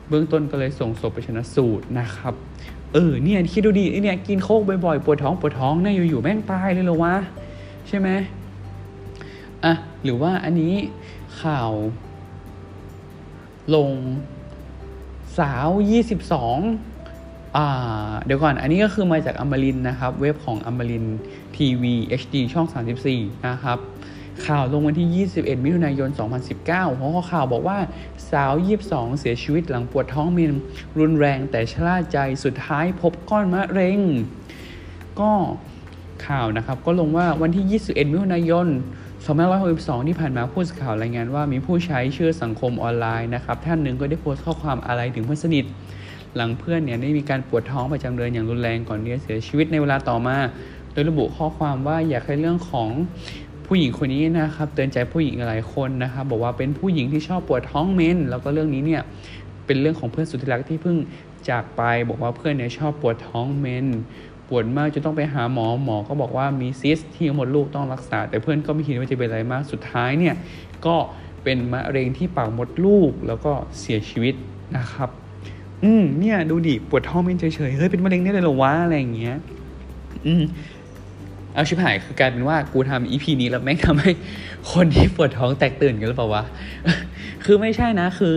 [0.09, 2.33] เบื้องต้นก็เลยส่งศพไปชนะสูตรนะครับ
[2.93, 7.15] เออเนี่ยคิดดูดิเนี่ยกินโคกบ่อยๆปวดท้องปวดท้องเนี่ยอยู่ๆแม่งตายเลยเหรอวะ
[7.87, 8.09] ใช่ไหม
[9.63, 10.73] อะหรือว่าอันนี้
[11.41, 11.71] ข่าว
[13.75, 13.91] ลง
[15.39, 15.67] สาว
[16.41, 21.05] 22อ่าเดี๋ยวก่อน อันนี้ก็คือมาจากอมรินนะครับ เว็บของอมริน
[21.55, 22.67] ทีวี HD ช่อง
[23.07, 23.79] 34 นะครับ
[24.45, 26.09] ข่าวลงวันที่ 21 มิถุนายน
[26.53, 27.77] 2019 หัวข้อข่าวบอกว่า
[28.31, 28.53] สาว
[28.85, 30.51] 22 เสียชีวิตหลังปวดท้องเมน
[30.99, 33.99] รุนแรงแต่ชราใจสุดท้ายพบก้อนมะเร็ง
[35.19, 35.31] ก็
[36.27, 38.67] ข่าวนะครับก็ลงว่าวันที่ 21 มิถุนายน
[39.37, 45.65] 2562 ที่ผ่านมาผู้สื่อข่าวรายงานว่ามีผู้ใช้ชื่อสังคมออนไลน์นะครับท่านหนึ่งก็ได้โพสต์ข้อความอะไรถึงเพื่อนสนิท
[46.35, 50.37] หลังเพื่อนเนี่ยได้มีการปวดท้องประจำเดือนอย่างรุนแรงก่อนที่จะเสียชีวิตในเวลาต่อมา
[50.91, 52.89] โดยระบุข้อความว่าอยากให้เรื่องของ
[53.67, 59.01] ผู้หญิงคนนี้นะครับเตือนใจผู้หญิงหลายคนนะครับบอกว่าเป็นผู้หญิงที่ชอบปวดท้องเมนแล้วก็เรื่องนี้เนี่ย
[59.65, 60.97] เป็นเรื่องของเพื่อนสุดที่รักที่เพิ่ง
[61.49, 63.87] จากไป บอกว่าเพื่อนเนี่ยชอบปวดท้องเมน
[64.49, 70.35] ปวดมากจนต้องไปหาหมอหมอก็บอกว่ามีซิสที่หมดลูกต้องรักษา แต่เพื่อนก็ไม่คิดว่าจะเป็นอะไรมากสุดท้ายเนี่ย
[70.85, 70.95] ก็
[71.43, 74.33] เป็นมะเร็งที่ปากมดลูกแล้วก็เสียชีวิต
[74.77, 75.09] นะครับ
[75.83, 79.37] อืมเนี่ยดูดิปวดท้องเป็นเฉยๆเฮ้ยเป็นมะเร็งได้เลยหรอวะอะไรอย่างเงี้ย
[80.25, 80.43] อืม
[81.57, 84.11] เอาชิบหายคือกลายเป็นว่ากูทำอีพีนี้แล้วแม่งทำให้
[84.73, 86.43] คนที่ปวดท้องแตกตื่นกันหรือเปล่าวะ
[87.45, 88.33] คือไม่ใช่นะ คือ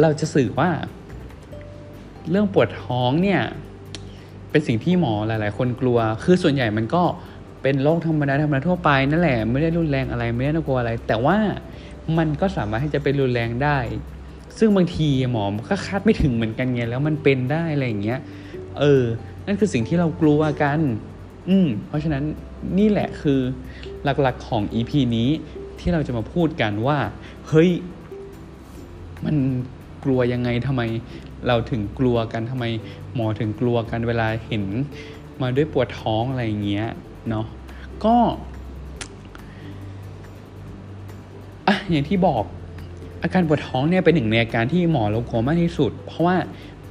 [0.00, 0.70] เราจะสื่อว่า
[2.30, 3.40] เรื่องปวดท้องเนี่ย
[4.50, 7.02] เป็นสิ่งที่หมอหลาย ๆ คนกลัว คือส่วนใหญ่มันก็
[7.62, 11.36] เป็นโรคธรรมดาธรรมดาทั่วไปนั่นแหละ ไม่ได้รุนแรงอะไร ไม่ได้น่ากลัวอะไร แต่ว่า
[12.18, 13.78] มันก็สามารถที่จะเป็นรุนแรงได้
[14.58, 18.20] ซึ่งบางทีหมอก็คาดไม่ถึงเหมือนกันไงแล้วมันเป็นได้อะไรอย่างเงี้ย
[18.80, 19.02] เออ
[19.46, 20.80] นั่นคือสิ่งที่เรากลัวกัน
[21.48, 22.24] อืมเพราะฉะนั้น
[22.78, 23.40] นี่แหละคือ
[24.04, 25.28] หลักๆของ EP นี้
[25.80, 26.98] ที่เราจะมาพูดกันว่า
[27.48, 27.70] เฮ้ย
[29.24, 29.36] มัน
[30.04, 30.82] กลัวยังไงทำไม
[31.46, 32.64] เราถึงกลัวกันทำไม
[33.14, 34.64] หมอถึงกลัวกันเวลาเห็น
[35.42, 36.88] มาด้วยปวดท้องอะไรอย่างเงี้ย
[37.28, 37.46] เนาะ
[38.04, 38.14] ก็
[41.66, 42.44] อะอย่างที่บอก
[43.22, 46.36] อาการปวดท้องเนี่ยเป็นหนึ่งในอาการที่หมอเรากลัวมากที่สุด เพราะว่า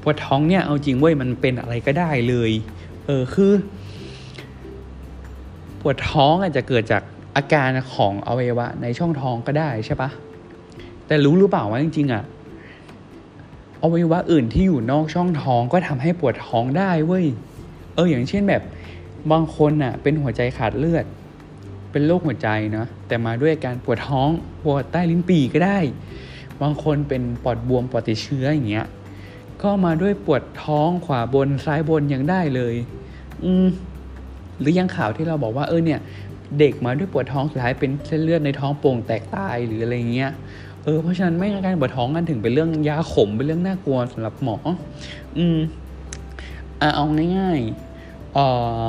[0.02, 2.52] ปวดท้องเนี่ยเอาจริงเว้ยมันเป็นอะไรก็ได้เลย
[3.06, 3.52] เออคือ
[5.84, 7.04] ปวดท้องอาจจะเกิดจาก
[7.36, 10.10] อาการของอวัยวะในช่องท้องก็ได้ใช่ปะ
[11.08, 12.24] แต่รู้หรือเปล่าว่าจริงๆอะ
[13.84, 17.26] อวัยวะอื่นที่อยู่นอกช่องท้องก็ทำให้ปวดท้องได้เว้ย
[17.96, 18.64] เอออย่างเช่นแบบ
[19.32, 21.06] บางคนอะเป็นหัวใจขาดเลือด
[21.92, 24.30] เป็นโรคหัวใจนะแต่มาด้วยอาการปวดท้อง
[24.64, 25.80] ปวดใต้ลิ้นปี่ก็ได้
[26.62, 28.88] บางคนเป็นปอดบวมปอดติดเชื้ออย่างเงี้ย
[29.62, 32.74] ก็มาด้วยปวดท้องขวาบนซ้ายบนยังได้เลย
[33.44, 33.68] อืม
[34.60, 36.00] หรือยังข่าวที่เราบอกว่าเออเนี่ย
[36.60, 40.32] เด็กมาด้วยปวดท้องสุดท้ายเป็นเส้นเลือดในท้องโป่งแตกตายหรืออะไรเงี้ย
[40.84, 44.58] เออเพราะฉะนั้นไม่อาการปวดท้องกันถึงเป็นเรื่องยาขมเป็นเรื่องน่ากลัวสำหรับหมอ
[45.38, 45.58] อืม
[46.82, 47.06] อะเอา
[47.38, 48.46] ง่ายๆเอ่
[48.78, 48.82] อ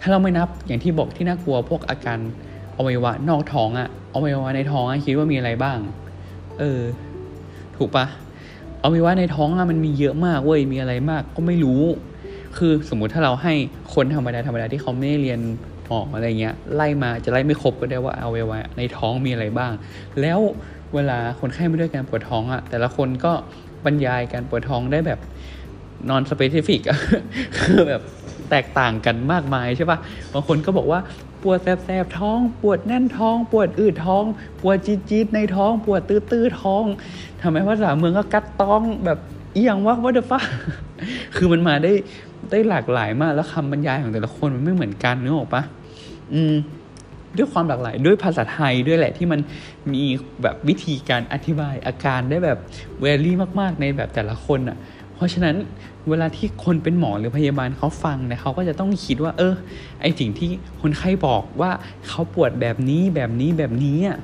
[0.00, 2.18] ถ้าเราไม่นับอย่างที่บอกที่น่ากลัวพวกอาการ
[2.76, 5.78] อวัยวะนอกท้องอะ่ะอวัยวะในท้องอะคิดว่ามีอะไรบ้าง
[6.58, 6.80] เออ
[7.76, 8.06] ถูกปะ
[8.82, 11.82] อวัยวะในท้องอะมันมีเยอะมากเว้ยมีอะไรมาก ก็ไม่รู้
[12.58, 13.54] คือสมมุติถ้าเราให้
[13.94, 15.40] คนธรรมดาธรรมดาที่เขาไม่ได้เรียน
[15.86, 19.72] หมออะไรเงี้ยไล่มาจะไล่ไม่ครบก็ได้ว่าเอวัยวะในท้องมีอะไรบ้าง
[20.20, 20.40] แล้ว
[20.94, 23.32] เวลาคนไข้ไม่ด้วยการปวดท้องอะแต่ละคนก็
[23.84, 25.20] บรรยายการปวดท้องได้แบบ
[26.08, 26.80] นอนสเปซิฟิก
[27.58, 28.02] คือแบบ
[28.50, 29.98] แตกต่างกันมากมายใช่ปะ
[30.32, 31.00] บางคนก็บอกว่า
[31.42, 34.24] ปวดแสบๆท้อง ปวดแน่นท้อง ปวดอืดท้อง
[34.62, 36.84] ปวดจี๊ดๆในท้อง ปวดตื้อๆท้อง
[37.42, 39.18] ทำไมภาษาเมืองก็กัดต้องแบบ
[39.54, 40.40] เอียงวะว่าเดฟ้า
[41.36, 41.92] คือมันมาได้
[42.50, 45.62] ได้หลากหลายมากแล้วคำบรรยายของแต่ละคนมันไม่เหมือนกันนึกออกปะ
[46.34, 46.54] อืม
[47.36, 49.40] ด้วยความหลากหลาย ด้วยภาษาไทยด้วยแหละที่มัน
[49.92, 50.04] มี
[50.42, 52.58] แบบวิธีการอธิบายอาการได้แบบ
[53.00, 54.78] เวลี่มาก ๆ ในแบบแต่ละคนอะ่ะ
[55.14, 55.56] เพราะฉะนั้น
[56.08, 59.54] เวลาที่คนเป็นหมอหรือพยาบาลเขาฟังเนี่ยเขาก็จะต้องคิดว่า เออ
[60.00, 61.70] ไอสิ่งที่คนไข้บอกว่า
[62.08, 64.18] เขาปวดแบบนี้แบบนี้แบบนี้อะ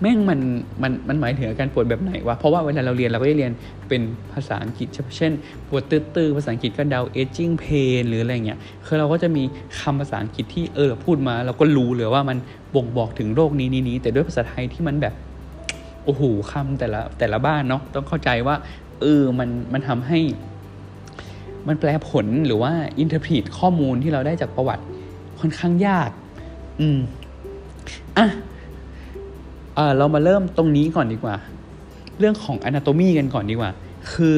[0.00, 0.40] แม่งมัน
[0.82, 3.52] มันมันหมายถึงอาการปวดแบบไหนวะ เพราะว่าเวลาเราเรียนเราก็ได้เรียน
[3.88, 5.32] เป็นภาษาอังกฤษเช่น
[5.68, 9.42] ปวดตื้อๆภาษาอังกฤษก็เดา aging pain หรืออะไรเงี้ย คือเราก็จะมี
[9.80, 12.38] คำภาษาอังกฤษที่เออพูดมาเราก็รู้เลยว่ามัน
[12.74, 15.14] บ่งบอกถึงโรคนี้นี้นี้แต่ด้วยภาษาไทยที่มันแบบ
[16.04, 18.56] โอ้โหคำแต่ละแต่ละบ้านเนาะต้องเข้าใจว่า
[19.00, 20.20] เออมันมันทำให้
[21.68, 24.84] มันแปลผลหรือว่าอินเทอร์พรีตข้อมูลที่เราได้จากประวัติ
[25.40, 26.10] ค่อนข้างยาก
[26.80, 26.98] อืม
[28.18, 28.26] อะ
[29.80, 31.36] เออเรามาเริ่มตรงนี้ก่อนดีกว่า
[32.18, 33.70] เรื่องของ anatomy กันก่อนดีกว่า
[34.12, 34.36] คือ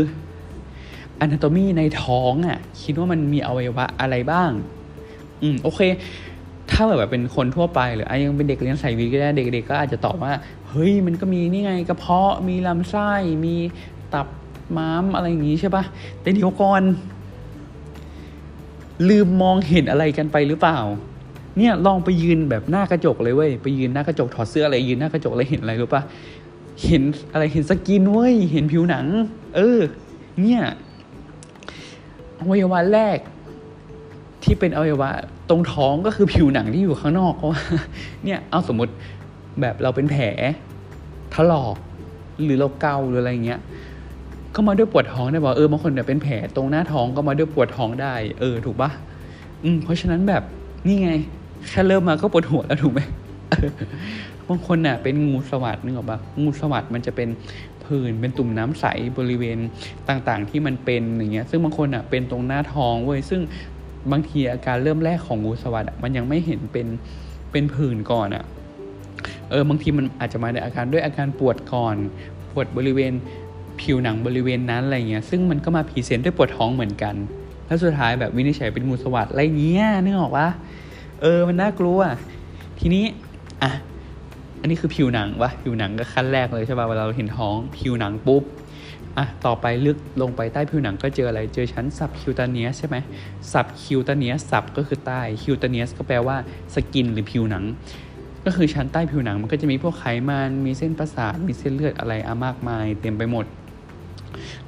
[1.25, 4.51] anatomy ในท้องอะ่ะ คิดว่ามันมีอวัยวะอะไรบ้าง
[5.43, 5.81] อืม โอเค
[6.71, 10.33] ถ้าแบบเป็นคนทั่วไปหรือยังเป็นเด็กเรียนสายวิทย์ก็ได้ เด็กๆก็อาจจะตอบว่า
[10.69, 13.11] เฮ้ย มันก็มีนี่ไงกระเพาะ มีลำไส้
[13.45, 13.57] มี
[14.15, 14.27] ตับ
[14.77, 15.85] ม้ามอะไรอย่างงี้ใช่ปะ
[16.21, 16.83] แต่เดี๋ยวก่อน
[19.09, 20.79] ลืมมองเห็นอะไรกันไปหรือเปล่า
[21.59, 26.03] เนี่ยลองไปยืนแบบหน้ากระจกเลยเว้ยไปยืนหน้ากระจกถอดเสื้ออะไรยืนหน้ากระจกแล้วเห็นอะไรรู้ปะ
[26.85, 29.07] เห็นอะไรเห็นสกินเว้ยเห็นผิวหนัง
[29.57, 29.79] เออ
[30.43, 30.63] เนี่ย
[32.39, 33.19] อวัยวะแรก
[34.43, 35.11] ที่เป็นอวัยวะ
[35.49, 37.61] ตรงท้องก็คือผิวหนังที่อยู่ข้างนอกเพราะว่า
[38.25, 38.93] เนี่ยเอาสมมติ
[39.61, 40.25] แบบเราเป็นแผล
[41.35, 41.77] ถลอก
[42.43, 43.61] หรือเราเกาหรืออะไรเงี้ย
[44.55, 48.91] ก็มาด้วยปวดท้องได้บอกเออบางคนเนี่ยเป็นแผลตรงหน้าท้องก็มาด้วยปวดท้องได้ เออ ถูกปะ
[49.65, 50.43] อืมเพราะฉะนั้นแบบ
[50.87, 51.11] นี่ไง
[51.69, 53.01] แค่เริ่มมาก็ปวดหัวแล้วถูกไหม
[54.49, 57.29] บางคนน่ะเป็นงูสวัสดนึกออกปะงูสวัสดมันจะเป็น
[57.85, 58.85] ผื่นเป็นตุ่มน้ำใส
[59.19, 59.59] บริเวณ
[60.09, 63.41] ต่างๆ ที่มันเป็นอย่างเงี้ยซึ่งบางคนอะเป็นตรงหน้าท้องเว้ยซึ่ง
[64.13, 66.87] บางทีอาการเริ่มแรกของงูสวัสดมันยังไม่เห็นเป็น
[67.53, 68.45] เป็นผื่นก่อนอะ
[69.51, 71.97] เออบางทีมันอาจจะมาในอาการด้วยอาการปวดก่อน
[72.53, 73.13] ปวดบริเวณ
[73.81, 77.15] ผิวหนังบริเวณนั้นอะไรเงี้ยซึ่งมันก็มา present ด้วยปวดท้องเหมือนกัน
[77.67, 80.49] แล้วสุดท้ายแบบวินิจฉัยเป็นงูสวัสดอะไรเงี้ยนึกออกปะ
[81.23, 82.01] เออมันน่ากลัว
[82.81, 83.05] ทีนี้
[83.63, 83.71] อะ
[84.61, 88.43] อันนี้คือผิวหนังวะผิวหนังก็ขั้นแรกเลยใช่ป่ะเวลาเราเห็นท้องผิวหนังปุ๊บ
[89.19, 92.97] อะต่อไปลึกลงไปใต้ผิวหนังก็เจออะไรเจอชั้น subcutaneous ใช่ไหม
[93.53, 96.37] subcutaneous sub ก็คือใต้ cutaneous ก็แปลว่า
[96.75, 97.65] skin หรือผิวหนัง
[98.45, 103.47] ก็คือชั้นใต้ผิวหนังมันก็จะมีพวกไขมันมีเส้นประสาทมีเส้นเลือดอะไรอามากมายเต็มไปหมด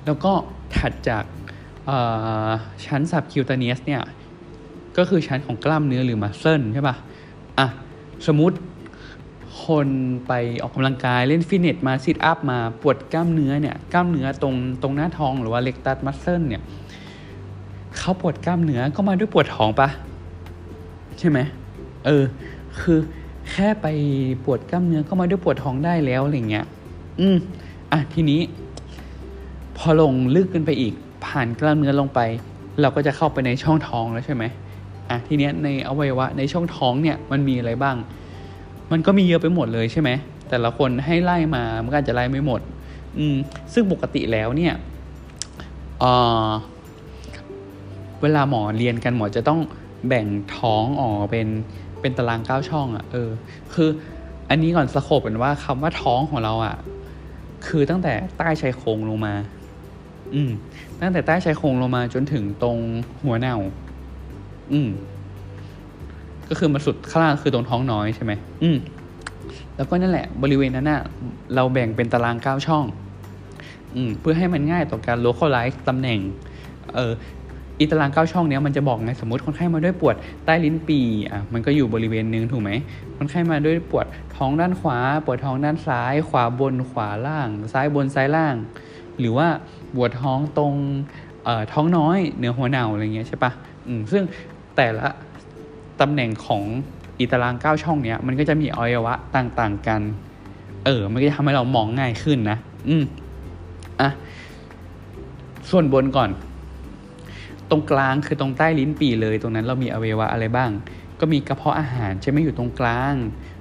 [0.05, 0.33] แล้วก็
[0.77, 1.25] ถัดจาก
[2.87, 4.03] ชั้น subcutaneous เนี่ย
[4.97, 6.97] ก็คือชั้นของกล้ามเนื้อหรือ muscle ใช่ปะ่ะ
[7.59, 7.67] อะ
[8.27, 8.57] สมมติ
[9.65, 9.89] คน
[10.27, 16.63] ไปออกกำลังกายเล่นฟิตเนสมา sit up มาปวดกล้ามเนื้อเนี่ยกล้ามเนื้อตรงตรงหน้าท้องหรือว่าเล็กตัดมัสเซิลเนี่ย
[17.99, 19.89] เขาปวดกล้ามเนื้อก็มาด้วยปวดท้องปะ
[21.19, 21.39] ใช่ไหม
[22.07, 22.25] เออ
[22.81, 22.99] คือ
[23.51, 23.87] แค่ไป
[24.45, 26.67] ปวดกล้ามเนื้อก็มาด้วยปวดท้องได้แล้วอะไรเงี้ย
[27.21, 27.37] อืม
[27.93, 28.41] อะทีนี้
[29.79, 30.95] พอลงลึกขึ้นไปอีก
[31.27, 32.21] ผ่านกล้ามเนื้อลงไป
[32.81, 34.45] เราก็จะเข้าไปในช่องท้องแล้วใช่ไหม
[35.11, 37.97] อะทีเนี้ยในอวัยวะในช่องท้องเนี่ยมันมีอะไรบ้าง
[38.93, 40.11] มันก็มีเยอะไปหมดเลยใช่ไหม
[40.51, 42.61] แต่ละคนให้ไล่มามันก็อาจจะไล่ไม่หมด
[43.19, 43.37] อืม
[43.73, 44.75] ซึ่งปกติแล้วเนี่ย
[46.01, 46.05] เอ
[46.47, 46.49] อ
[48.23, 49.61] เวลาหมอเรียนกันหมอจะต้อง
[50.09, 51.49] แบ่งท้องออกเป็น
[52.01, 53.31] เป็นตารางเก้าช่องอะ่ะเออ
[53.75, 53.89] คือ
[54.51, 56.77] อันนี้ก่อนสโคบเป็นว่าคำว่าท้องของเราอะ่ะ
[57.67, 59.35] คือตั้งแต่ใต้ชายโครงลงมา
[60.35, 60.51] อืม
[61.01, 62.79] ตั้งแต่ใต้ชายโครงลงมาจนถึงตรง
[63.25, 63.57] หัวเน่า
[64.73, 64.89] อืม
[66.49, 68.77] ก็คือมาสุดข้างล่างคือตรงท้องน้อยใช่ไหมอืม
[69.77, 71.01] แล้วก็นั่นแหละ บริเวณนั้นน่ะ
[71.55, 72.85] เราแบ่งเป็นตารางเก้าช่อง
[73.95, 76.19] อืม เพื่อให้มันง่ายต่อการ localize ตำแหน่ง
[76.95, 77.13] เออ
[77.81, 81.01] อีตารางเก้าช่องเนี้ยมันจะบอกไงสมมติคนไข้มาด้วยปวดใต้ลิ้นปี
[81.31, 82.71] อะมันก็อยู่บริเวณนึงถูกไหม
[83.17, 88.55] คนไข้มาด้วยปวดท้องด้านขวา ปวดท้องด้านซ้าย ขวาบนขวาล่าง ซ้ายบนซ้ายล่าง
[89.19, 89.49] หรือว่า
[89.95, 90.75] ปวดท้องตรง
[91.45, 93.51] เอ่อท้องน้อยเหนือหัวเน่าอะไรเงี้ยใช่ปะ
[93.87, 94.23] อืมซึ่ง
[94.77, 95.07] แต่ละ
[96.01, 96.65] ตำแหน่งของ
[97.19, 100.01] อีตารางเก้าช่องเนี้ยมันก็จะมีอวัยวะต่างๆกัน
[100.85, 102.59] เออ มันก็จะทำให้เรามองง่ายขึ้นนะ
[102.89, 103.05] อืม
[104.01, 104.11] อะ
[105.71, 106.31] ส่วนบนก่อน
[107.71, 110.71] ตรงกลางคือตรงใต้ลิ้นปี่เลย ตรงนั้นเรามีอวัยวะอะไรบ้าง
[111.21, 113.15] ก็มีกระเพาะอาหารใช่ไหมอยู่ตรงกลาง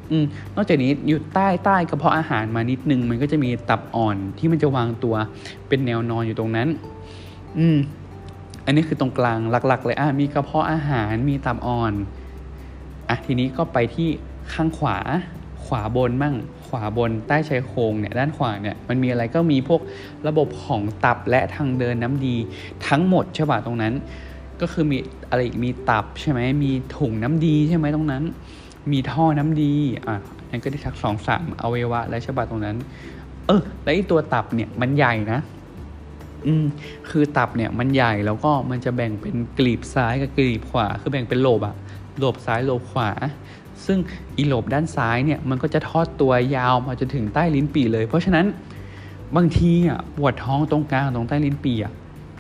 [0.10, 5.16] อืม นอกจากนี้อยู่ใต้ใต้กระเพาะอาหารมานิดนึง มันก็จะมีตับอ่อนที่มันจะวางตัว
[5.68, 6.68] เป็นแนวนอนอยู่ตรงนั้น
[7.58, 7.78] อืม
[8.66, 11.94] อันนี้คือตรงกลางหลักๆ เลยอะมีกระเพาะอาหารมีตับอ่อน
[13.10, 14.10] อะทีนี้ก็ไปที่
[14.54, 14.98] ข้างขวา
[15.66, 16.36] ขวาบนมั่ง
[16.68, 19.82] ขวาบนใต้ชายโครงเนี่ยด้านขวาเนี่ยมันมีอะไรก็มีพวก
[20.28, 22.36] ระบบของตับและทางเดินน้ำดี
[22.88, 23.94] ทั้งหมดใช่ป่ะตรงนั้น
[24.62, 24.98] ก็คือมี
[25.30, 28.24] อะไรอีกมีตับใช่ไหมมีถุงน้ำดีใช่ไหมตรงนั้น
[28.92, 29.74] มีท่อน้ำดี
[30.08, 30.16] อะ
[30.50, 32.76] นั่นก็ได้ทักสองสามอวัยวะและใช่ป่ะตรงนั้น
[33.48, 35.40] เออแล้วไอ้ตัวตับเนี่ยมันใหญ่นะ
[36.48, 36.66] อืม
[37.10, 41.76] คือตับเนี่ยมันใหญ่แล้วก็มันจะแบ่งเป็นกลีบซ้ายกับกลีบขวา คือแบ่งเป็นโลบอะ
[42.20, 43.10] โลบซ้ายโลบขวา
[43.86, 43.98] ซึ่ง
[44.38, 48.46] อีโลบด้านซ้ายเนี่ยมันก็จะทอดตัวยาวมาจนถึงใต้ลิ้นปี่เลย เพราะฉะนั้น
[49.36, 51.94] บางทีอะปวดท้องตรงกลางตรงใต้ลิ้นปี่อะ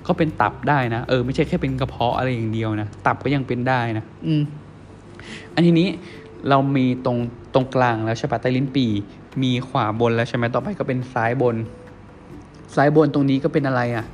[0.07, 4.41] ก็เป็นตับได้นะเออไม่ใช่แค่เป็นกระเพาะอะไรอย่างเดียวนะตับก็ยังเป็นได้นะอืม
[5.53, 5.87] อันทีนี้
[6.49, 7.17] เรามีตรง
[7.53, 8.91] ตรงกลางแล้วใช่ปะใต้ลิ้นปี่
[9.43, 11.55] มีขวาบนแล้วใช่ไหมต่อไปก็เป็นซ้ายบน
[12.75, 14.05] ซ้ายบนตรงนี้ก็เป็นอะไรอะ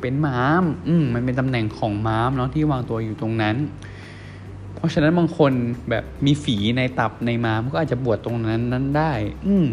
[0.00, 3.56] เป็นม้าม อืมมันเป็นตำแหน่งของม้ามเนาะที่วางตัวอยู่ตรงนั้น
[4.74, 5.52] เพราะฉะนั้นบางคน
[5.90, 9.12] แบบมีฝีในตับในม้ามก็อาจจะปวดตรงนั้นนั้นได้
[9.46, 9.66] อืม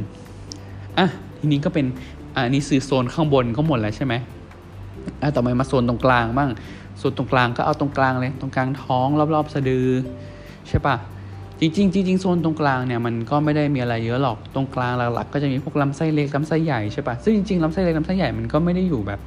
[0.98, 1.86] อะทีนี้ก็เป็น
[2.36, 4.14] อ่านี่คือโซนข้างบนก็หมดแล้วใช่ไหม
[5.22, 6.50] อะต่อไปมาโซนตรงกลางบ้าง
[6.98, 9.88] โซนตรงกลางก็เอาตรงกลางเลย ตรงกลางท้องรอบๆสะดือ
[10.68, 10.96] ใช่ปะ
[11.60, 19.20] จริงๆจริงๆโซนตรงกลางเนี่ยมันก็ไม่ได้มีอะไรเยอะหรอกตรงกลางหลักๆก็จะมีพวกลำไส้เล็กลำไส้ใหญ่ใช่ปะซึ่งจริงๆลำไส้เล็กลำไส้ใหญ่มันก็ไม่ได้อยู่แบบ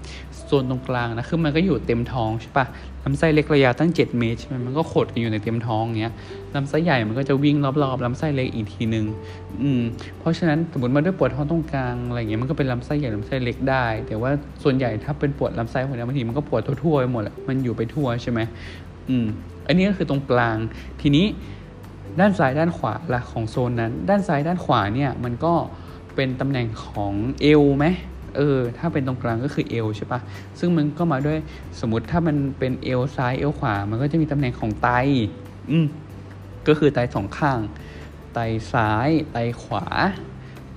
[0.47, 2.67] โซนตรงกลางนะคือมันก็อยู่เต็มท้องใช่ปะ
[3.05, 6.15] ลำไส้เล็กระยะตั้ง 7 เมตรใช่ไหมมันก็ขดกันอยู่ในเต็มท้องเงี้ย
[6.55, 9.07] ลำไส้ใหญ่มันก็จะวิ่งรอบๆลำไส้เล็กอีกทีนึง
[9.63, 9.81] อืม
[10.19, 14.31] เพราะฉะนั้นสมมติมาด้วยปวดท้องตรงกลางอะไรเงี้ยมันก็เป็นลำไส้ใหญ่ลำไส้เล็กได้ แต่ว่า
[14.63, 18.41] ส่วนใหญ่ถ้าเป็นปวดลำไส้พวกนี้บางทีมันก็ปวดทั่วๆไปหมดแหละมันอยู่ไปทั่วใช่ไหม
[19.09, 19.27] อืม
[19.69, 20.57] อันนี้ก็คือตรงกลาง
[21.03, 21.27] ทีนี้
[22.21, 25.55] ด้านซ้ายด้านขวาละของโซนนั้น ด้านซ้ายด้านขวาเนี่ยมันก็
[26.15, 27.87] เป็นตำแหน่งของเอวไหม
[28.37, 30.21] เออถ้าเป็นตรงกลางก็คือเอวใช่ปะ
[30.59, 31.39] ซึ่งมันก็มาด้วย
[31.81, 34.89] สมมติถ้ามันเป็นเอวซ้ายเอวขวา มันก็จะมีตำแหน่งของไต
[35.71, 35.87] อืม
[36.69, 37.61] ก็คือไตสองข้าง
[38.35, 38.39] ไต
[38.73, 39.85] ซ้ายไตขวา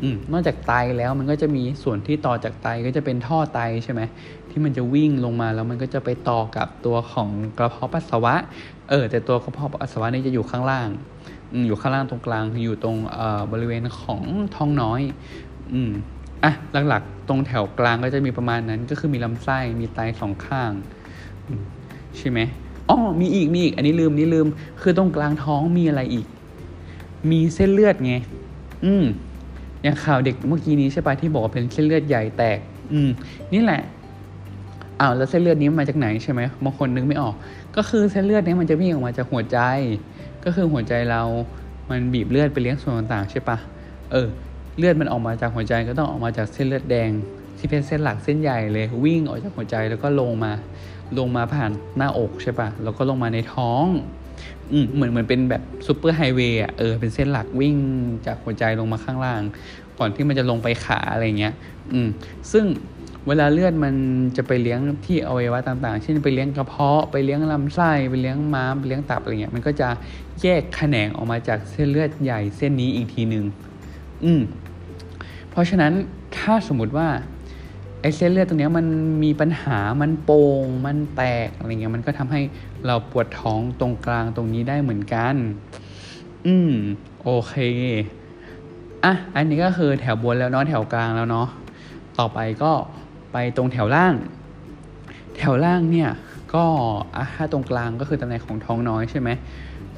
[0.02, 4.02] อืมนอกจากไตแล้วมันก็จะมีส่วนที่ต่อจากไตก็จะเป็นท่อไตใช่ไหม
[4.50, 8.36] ที่มันจะวิ่งลงมาแล้วมันก็จะไปต่อกับตัวของกระเพาะปัสสาวะ
[8.89, 10.89] เออแต่ตัวกระเพาะปัสสาวะนี่จะอยู่ข้างล่าง
[11.66, 12.98] อยู่ข้างล่างตรงกลางอยู่ตรง
[13.52, 14.22] บริเวณของ
[14.56, 15.02] ท้องน้อย
[15.74, 15.92] อืม
[16.44, 16.52] อะ
[16.90, 20.72] หลักๆ ตรงแถวกลางก็จะมีประมาณนั้น ก็คือมีลำไส้มีไตสองข้าง
[22.18, 22.40] ใช่ไหม
[22.90, 24.48] อ๋อมีอีกมีอีก อันนี้ลืมนี่ลืม
[24.82, 26.26] คือตรงกลางท้องมีอะไรอีก
[27.32, 28.14] มีเส้นเลือดไง
[28.86, 29.04] อืม
[29.84, 32.58] อย่างข่าวเด็กเมื่อกี้นี้ใช่ปะที่บอกว่าเป็นเส้นเลือดใหญ่แตก
[32.94, 33.10] อืม
[33.54, 33.82] นี่แหละ
[35.00, 37.36] อ้าวแล้วเส้นเลือดนี้มาจากไหนใช่ไหมบางคนนึกไม่ออก
[37.76, 39.60] ก็คือเส้นเลือดนี้มันจะวิ่งออกมาจากหัวใจ
[40.45, 41.21] ก็คือหัวใจเรา
[41.89, 43.58] มันบีบเลือดไปเลี้ยงส่วนต่างๆใช่ปะ
[44.12, 44.27] เออ
[44.77, 47.10] เลือดมันออกมาจากหัวใจก็ต้องออกมาจากเส้นเลือดแดง
[47.58, 50.51] ที่เป็นเส้นหลักเส้นใหญ่เลย วิ่งออกจากหัวใจแล้วก็ลงมา
[51.17, 53.86] ลงมาผ่านหน้าอกใช่ปะแล้วก็ลงมาในท้อง
[54.71, 57.75] อืมเหมือนเหมือนเป็นแบบซูเปอร์ไฮเวย์อะ เออ เป็นเส้นหลักวิ่ง
[58.25, 59.41] จากหัวใจลงมาข้างล่าง
[59.99, 61.54] ก่อนที่มันจะลงไปขาอะไรเงี้ย
[61.93, 62.08] อืม
[62.51, 62.65] ซึ่ง
[63.28, 63.96] เวลาเลือดมัน
[64.38, 69.90] จะไปเลี้ยงที่อวัยวะต่างๆ เช่นไปเลี้ยงกระเพาะ ไปเลี้ยงลำไส้ ไปเลี้ยงม้าม ไปเลี้ยงตับอะไรเงี้ย มันก็จะ
[70.42, 73.46] แยกแขนงออกมาจากเส้นเลือดใหญ่เส้นนี้อีกทีหนึ่ง
[74.24, 74.42] อืม
[75.50, 75.94] เพราะฉะนั้น
[76.38, 77.08] ถ้าสมมติว่า
[78.02, 78.86] ไอเส้นเลือดตรงนี้มัน
[79.24, 82.42] มีปัญหา มันโป่ง มันแตกอะไรเงี้ย มันก็ทำให้
[82.86, 85.36] เราปวดท้องตรงกลางตรงนี้ได้เหมือนกัน
[86.46, 86.72] อืม
[87.24, 87.56] โอเค
[89.04, 91.48] อะ อันนี้ก็คือแถวบนแล้วเนาะ แถวกลางแล้วเนาะ
[92.20, 92.72] ต่อไปก็
[93.32, 94.13] ไปตรงแถวล่าง
[95.38, 96.10] แถวล่างเนี่ย
[96.54, 96.65] ก็
[97.15, 99.30] อะถ้าตรงกลางก็คือตำแหน่งของท้องน้อยใช่ไหม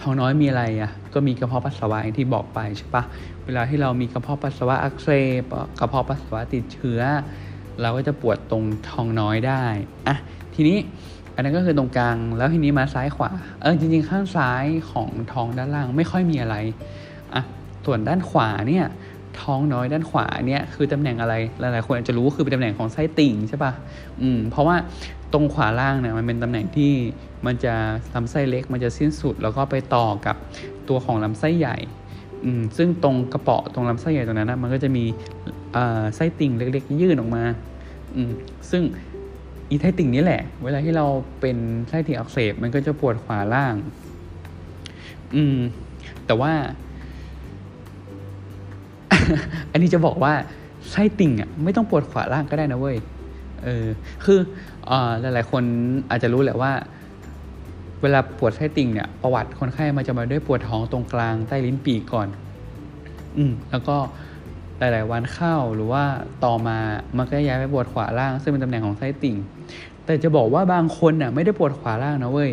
[0.01, 3.03] ท้องน้อยมีอะไรอะก็มีกระเพาะปัสสาวะอย่างที่บอกไปใช่ปะ
[3.45, 5.09] เวลาที่เรามีกระเพาะปัสสาวะอักเส
[5.41, 5.43] บ
[5.79, 7.01] กระเพาะปัสสาวะติดเชื้อ
[7.81, 9.63] เราก็จะปวดตรงท้องน้อยได้
[10.07, 10.17] อะ
[10.55, 10.77] ทีนี้
[11.35, 16.55] อันนั้นก็คือตรงกลางแล้วทีนี้มาซ้ายขวาเออจริงๆ ข้างซ้ายของท้องด้านล่างไม่ค่อยมีอะไร
[17.33, 17.43] อะ
[17.85, 18.85] ส่วนด้านขวาเนี่ย
[19.41, 23.73] ท้องน้อยด้านขวาเนี่ยคือตำแหน่งอะไรหลายๆคนอาจจะรู้คือเป็นตำแหน่งของไส้ติ่งใช่ปะ
[24.21, 24.75] อืมเพราะว่า
[25.33, 26.91] ตรงขวาล่างเนี่ยมันเป็นตำแหน่งที่
[27.45, 27.73] มันจะ
[28.15, 30.35] ลำไส้เล็กมันจะสิ้นสุด แล้วก็ไปต่อกับ
[30.89, 31.77] ตัวของลำไส้ใหญ่
[32.43, 35.03] อืมซึ่งตรงกระเปาะตรงลำไส้ใหญ่ตรงนั้นนะมันก็จะมี
[36.15, 37.43] ไส้ติ่งเล็ก ๆ ยื่นออกมา
[38.15, 38.31] อืม
[38.69, 38.83] ซึ่ง
[39.69, 41.05] อีไส้ติ่งนี้แหละ เวลาที่เรา
[41.39, 41.57] เป็น
[41.89, 43.75] ไส้ติ่งอักเสบมันก็จะปวดขวาล่าง
[45.35, 45.57] อืม
[46.25, 46.51] แต่ว่า
[49.71, 50.33] อันนี้จะบอกว่า
[50.91, 52.97] ไส้ติ่งอะไม่ต้องปวดขวาล่างก็ได้นะเว้ย
[53.63, 53.85] เออ
[54.25, 54.39] คือ
[54.89, 55.63] อ่าหลาย ๆ คน
[56.09, 56.71] อาจจะรู้แหละว่า
[58.01, 62.27] เวลาปวดไส้ติ่งเนี่ย ประวัติคนไข้มันจะมาด้วยปวดท้องตรงกลางใต้ลิ้นปีกก่อน
[63.37, 63.97] อืม แล้วก็
[64.79, 66.03] หลาย ๆ วันเข้าหรือว่า
[66.43, 66.77] ต่อมา
[67.17, 69.35] มันก็ย้ายไปปวดขวาล่าง ซึ่งเป็นตำแหน่งของไส้ติ่ง
[70.05, 72.51] แต่จะบอกว่าบางคนน่ะ ไม่ได้ปวดขวาล่างนะเว้ย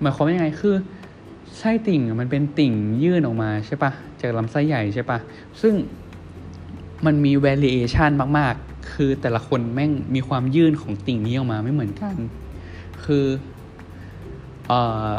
[0.00, 0.74] หมายความว่ายังไงคือ
[1.56, 2.72] ไส้ติ่งมันเป็นติ่ง
[3.04, 5.18] ยื่นออกมาใช่ปะจากลำไส้ใหญ่ใช่ปะ
[5.60, 5.74] ซึ่ง
[7.06, 12.16] มันมี variation มาก ๆ คือแต่ละคนแม่งมีความยื่นของติ่งนี้ออกมาไม่เหมือนกัน
[13.04, 13.24] คือ
[14.68, 15.10] เอ่อ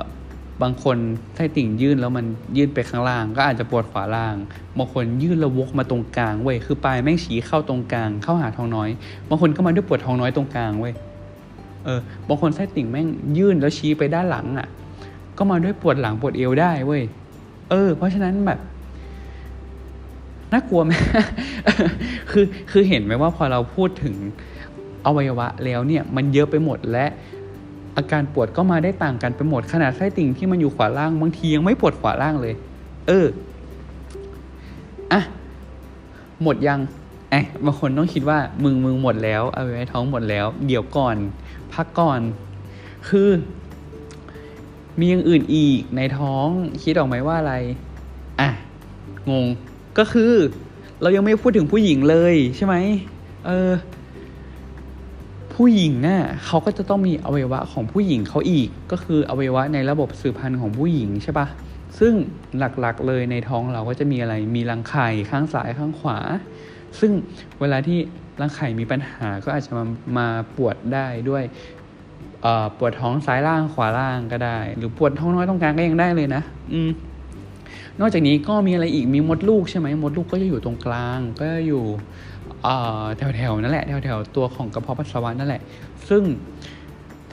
[0.62, 0.98] บางคน
[1.36, 2.26] ไส้ติ่งยื่นแล้วมัน
[2.58, 4.36] ยื่นไปข้างล่าง ก็อาจจะปวดขวาล่าง
[4.78, 8.89] บางคนยื่นแล้วกมาตรงกลางเว้ย คือปลายแม่งชี้เข้าตรงกลาง เข้าหาท้องน้อย
[9.30, 10.94] บางคนก็มาด้วยปวดท้องน้อยตรงกลางเว้ย
[11.86, 14.68] เออ บางคนไส้ติ่งแม่งยื่นแล้วชี้ไปด้านหลังอะ่ะ
[15.39, 17.04] ก็มาด้วยปวดหลังปวดเอวได้เว้ย
[17.69, 18.60] เออ เพราะฉะนั้นแบบ
[20.54, 20.91] น่ากลัวไหม
[22.32, 24.15] คือคือเห็นไหมว่าพอเราพูดถึง
[25.06, 27.06] อวัยวะแล้วเนี่ย มันเยอะไปหมดและ
[27.97, 32.54] อาการปวดก็มาได้ต่างกันไปหมดขนาดไส้ติ่งที่มันอยู่ขวาล่างบางทียังไม่ปวดขวาล่างเลย
[33.08, 33.28] เออ
[35.12, 35.21] อะ
[36.43, 36.80] หมดยัง
[37.30, 41.15] ไอ้บางคนต้องคิดว่ามึงมึงหมดแล้วเอาไว้ท้องหมดแล้ว เดี๋ยวก่อน
[41.73, 42.21] พักก่อน
[43.10, 43.30] คือ
[44.99, 46.47] มีอย่างอื่นอีกในท้อง
[46.84, 47.56] คิดออกไหมว่าอะไร
[48.39, 48.49] อะ
[49.30, 49.45] งง
[49.97, 50.34] ก็คือ
[51.02, 52.75] เรายังไม่พูดถึงผู้หญิงเลยใช่ไหม
[53.45, 53.71] เออ
[55.56, 61.47] ผู้หญิงน่ะเขาก็จะต้องมีอวัยวะของผู้หญิงเขาอีก ก็คืออวัยวะในระบบสืบพันธุ์ของผู้หญิงใช่ปะ
[61.99, 62.13] ซึ่ง
[62.58, 66.17] หลักๆเลยในท้องเราก็จะมีอะไร มีรังไข่ข้างซ้ายข้างขวา
[66.99, 67.12] ซึ่ง
[67.60, 67.99] เวลาที่
[68.41, 69.86] รังไข่มีปัญหาก็อาจจะมา
[70.17, 71.43] มาปวดได้ด้วย
[72.78, 76.41] ปวดท้องซ้ายล่างขวาล่างก็ได้ หรือปวดท้องน้อยตรงกลางก็ยังได้เลยนะ
[76.73, 76.89] อืม
[77.99, 81.84] นอกจากนี้ก็มีอะไรอีกมีมดลูกใช่ไหมมดลูกก็จะอยู่ตรงกลาง ก็จะอยู่
[83.17, 85.62] แถวแถวนั่นแหละแถวแถวตัวของกระเพาะปัสสาวะนั่นแหละ
[86.10, 86.23] ซึ่ง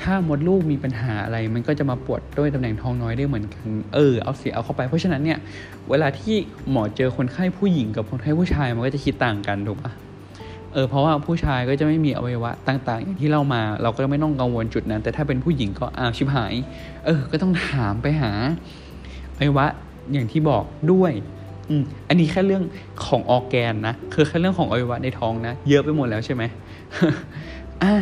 [0.01, 5.39] ถ้ามดลูกมีปัญหาอะไรมันก็จะมาปวดด้วยตำแหน่งท้องน้อยได้เหมือนกัน เออเอาเสียเอาเข้าไปเพราะฉะนั้นเนี่ย
[5.91, 6.37] เวลาที่
[6.71, 9.93] หมอเจอคนไข้ผู้หญิงกับคนไข้ผู้ชายมันก็จะคิดต่างกันถูกปะ
[10.77, 16.55] เออเพราะว่าผู้ชายก็จะไม่มีอวัยวะต่างๆอย่างที่เรามา เราก็ไม่ต้องกังวลจุดนั้น แต่ถ้าเป็นผู้หญิงก็อ้าวชิบหาย
[17.05, 18.33] เออ ก็ต้องถามไปหา
[19.39, 19.67] อวัยวะ
[20.13, 21.13] อย่างที่บอกด้วย
[21.69, 22.63] อืมอันนี้แค่เรื่อง
[23.07, 26.43] ของออแกนนะคือแค่เรื่องของอวัยวะในท้องนะ เยอะไปหมดแล้วใช่ไหม
[27.83, 27.95] อะ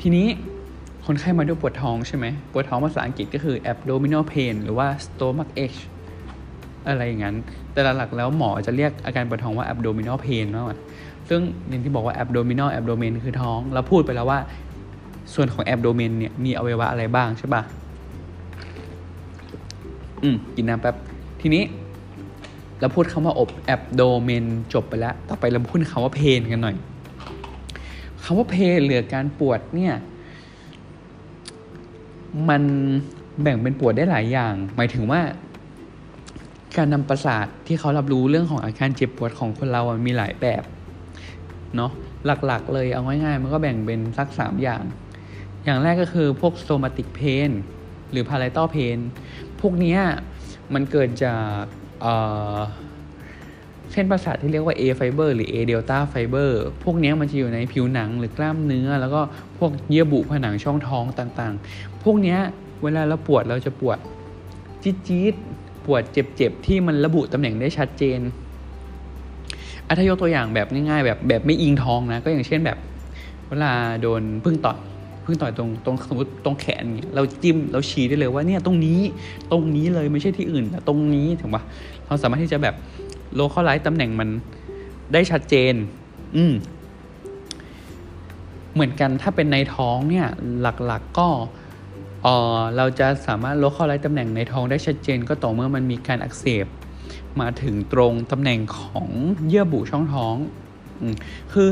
[0.00, 0.26] ทีนี้
[1.06, 5.82] คนไข้มาด้วยปวดท้องใช่ไหมปวดท้องภาษาอังกฤษก็คือ abdominal pain หรือว่า stomach ache
[6.88, 7.36] อะไรอย่างนั้น
[7.72, 10.76] แต่หลักๆแล้วหมอจะเรียกอาการปวดท้องว่า abdominal pain มากกว่า
[11.28, 14.40] ซึ่งอย่างที่บอกว่า abdominal abdomen คือท้อง เราพูดไปแล้วว่า
[15.34, 17.62] ส่วนของ abdomen เนี่ยมีอวัยวะอะไรบ้างใช่ปะ
[20.22, 20.94] อืมกินน้ำแป๊บ
[21.40, 21.62] ทีนี้
[22.80, 26.76] เราพูดคำว่าอบ abdomen จบไปแล้ว ต่อไปเราพูดคำว่า pain กันหน่อย
[28.24, 29.94] คำว่า pain หรือการปวดเนี่ย
[32.48, 32.62] มัน
[33.42, 35.20] แบ่งเป็นปวดได้หลายอย่าง หมายถึงว่า
[36.76, 40.62] การนำประสาทที่เขารับรู้เรื่องของอาการเจ็บปวดของคนเรามีหลายแบบ
[41.76, 41.92] เนาะ
[42.26, 44.82] หลักๆเลยเอาง่ายๆ มันก็แบ่งเป็นสักสามอย่าง
[45.64, 47.50] อย่างแรกก็คือพวก somatic pain
[48.10, 48.98] หรือ palatal pain
[49.60, 49.98] พวกนี้
[50.74, 51.62] มันเกิดจาก
[53.92, 56.50] เส้นประสาทที่เรียกว่า A fiber หรือ A delta fiber
[56.84, 59.20] พวกนี้มันจะอยู่ในผิวหนังหรือกล้ามเนื้อ แล้วก็
[59.58, 62.36] พวกเยื่อบุผนังช่องท้องต่างๆ พวกนี้
[62.82, 63.98] เวลาเราปวดเราจะปวด
[64.82, 68.20] จี๊ดๆปวดเจ็บๆที่มันระบุตำแหน่งได้ชัดเจน
[69.92, 72.78] อัธยกตัวอย่างแบบง่ายๆแบบแบบไม่อิงท้องนะ ก็อย่างเช่นแบบ
[73.48, 73.72] เวลา
[74.02, 74.78] โดนผึ้งต่อย
[75.24, 79.00] ผึ้งต่อยตรงตรงสมมติตรงแขนเงี้ยเราจิ้มเราชี้ได้เลยว่าเนี่ยตรงนี้
[79.50, 81.62] ตรงนี้เลยไม่ใช่ที่อื่นแต่ตรงนี้ถูกปะ
[82.06, 82.74] เราสามารถที่จะแบบ
[83.34, 84.28] localize ตำแหน่งมัน
[85.12, 85.74] ได้ชัดเจน
[86.36, 86.52] อืม
[88.74, 90.26] เหมือนกันถ้าเป็นในท้องเนี่ย
[90.60, 91.28] หลักๆก็
[92.22, 96.66] เออเราจะสามารถ localize ตำแหน่งในท้องได้ชัดเจน ก็ต่อเมื่อมันมีการอักเสบ
[97.40, 99.08] มาถึงตรงตำแหน่งของ
[99.48, 100.36] เยื่อบุช่องท้อง
[101.00, 101.02] อ
[101.52, 101.68] คือ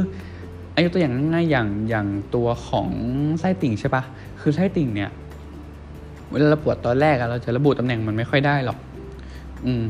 [0.74, 2.88] อายุตัวอย่างง่ายๆอย่างอย่างตัวของ
[3.40, 4.02] ไส้ติ่งใช่ปะ
[4.40, 5.10] คือไส้ติ่งเนี่ย
[6.30, 8.78] เวลาเราปวดตอนแรกอะเราจะระบุตำแหน่งมันไม่ค่อยได้หรอก
[9.66, 9.82] อืม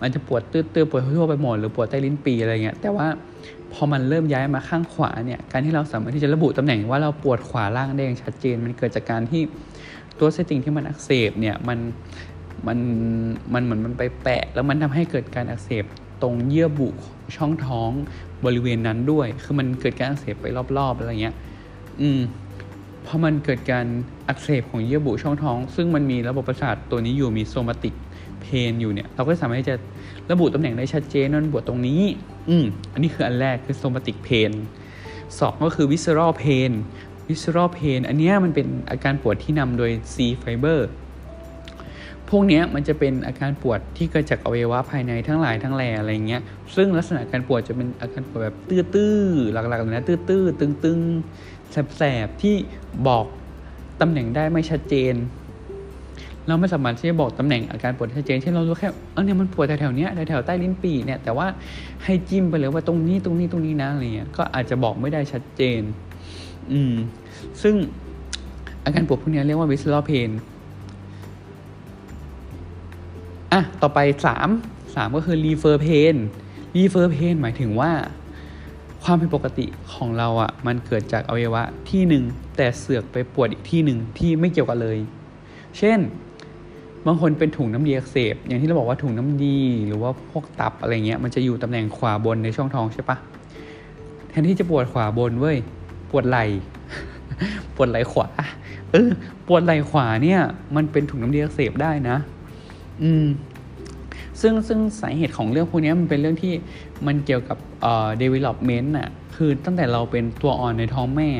[0.00, 3.06] มันจะปวดตื้อๆปวดทั่วไปหมดหรือปวดใต้ลิ้นปีอะไรเงี้ยแต่ว่า
[3.72, 9.42] พอมันเริ่มย้ายมาข้างขวาเนี่ย การที่เราสามารถที่จะระบุตำแหน่งว่าเราปวดขวาล่างได้อย่างชัดเจน มันเกิดจากการที่
[10.18, 11.78] ตัวไส้ติ่งที่มันอักเสบเนี่ยมัน
[12.68, 12.78] มัน
[13.54, 15.84] มันเหมือนมันไปแปะ แล้วมันทำให้เกิดการอักเสบ
[16.22, 16.88] ตรงเยื่อบุ
[17.36, 17.90] ช่องท้อง
[18.44, 20.46] บริเวณนั้นด้วย คือมันเกิดการอักเสบไป
[20.78, 21.34] รอบๆอะไรเงี้ย
[22.00, 23.86] อืมเพราะมันเกิดการ
[24.28, 27.94] อักเสบของเยื่อบุช่องท้อง ซึ่งมันมีระบบประสาทตัวนี้อยู่มี somatic
[28.42, 29.76] pain อยู่เนี่ย เราก็สามารถจะ
[30.30, 32.02] ระบุตำแหน่งได้ชัดเจนนั่นปวดตรงนี้
[32.48, 34.52] อืมอันนี้คืออันแรกคือ somatic pain
[35.38, 36.70] สองก็คือ visceral pain
[37.28, 41.03] visceral pain อันนี้มันเป็นอาการปวดที่นำโดย C fiber พ
[42.36, 46.42] วกนี้มันจะเป็นอาการปวดที่เกิดจากอวัยวะภายในทั้งหลายทั้งแหล่อะไรเงี้ย
[46.76, 52.54] ซึ่งลักษณะการปวดจะเป็นอาการปวดแบบตื้อๆ หลักๆเลยนะตื้อๆ ตึงๆ แสบๆ ที่
[53.06, 53.24] บอก
[54.00, 55.14] ตำแหน่งได้ไม่ชัดเจน
[56.46, 61.46] เราไม่สามารถที่จะบอกตำแหน่งอาการปวดชัดเจน เช่นเรารู้แค่เออเนี่ยมันปวดแถวๆเนี้ยแถวๆใต้ลิ้นปี่เนี่ย แต่ว่า
[62.04, 65.80] ให้จิ้มไปเลยว่าตรงนี้ตรงนี้ตรงนี้นะอะไรเงี้ย ก็อาจจะบอกไม่ได้ชัดเจน
[66.72, 66.94] อืม
[67.62, 67.74] ซึ่ง
[68.84, 70.30] อาการปวดพวกนี้เรียกว่า visceral pain
[73.54, 74.48] อะต่อไปสาม
[74.94, 76.16] สามก็คือ refer pain
[76.76, 77.92] refer pain หมายถึงว่า
[79.02, 82.24] ความผิดปกติของเราอะ่ะมันเกิดจากอวัยวะที่หนึ่ง
[82.56, 84.98] แต่เสือกไปปวดอีกที่หนึ่งที่ไม่เกี่ยวกันเลย
[85.78, 85.98] เช่น
[87.06, 93.16] บางคนเป็นถุงน้ำดีอักเสบ อย่างที่เราบอกว่าถุงน้ำดีหรือว่าพวกตับอะไรเงี้ยมันจะอยู่ตำแหน่งขวาบนในช่องท้องใช่ปะ
[94.28, 95.56] แทนที่จะปวดขวาบนเว้ย
[96.10, 96.44] ปวดไหล่
[97.76, 98.28] ปวดไหล่ขวา
[98.92, 99.10] เออ
[99.46, 100.40] ปวดไหล่ขวาเนี่ย
[100.76, 102.16] มันเป็นถุงน้ำดีอักเสบได้นะ
[103.02, 103.26] อืม
[104.40, 106.54] ซึ่งซึ่งสาเหตุของเรื่องพวกนี้มันเป็นเรื่องที่
[107.06, 111.30] มันเกี่ยวกับเอ่อ development น่ะคือตั้งแต่เราเป็นตัวอ่อนในท้องแม่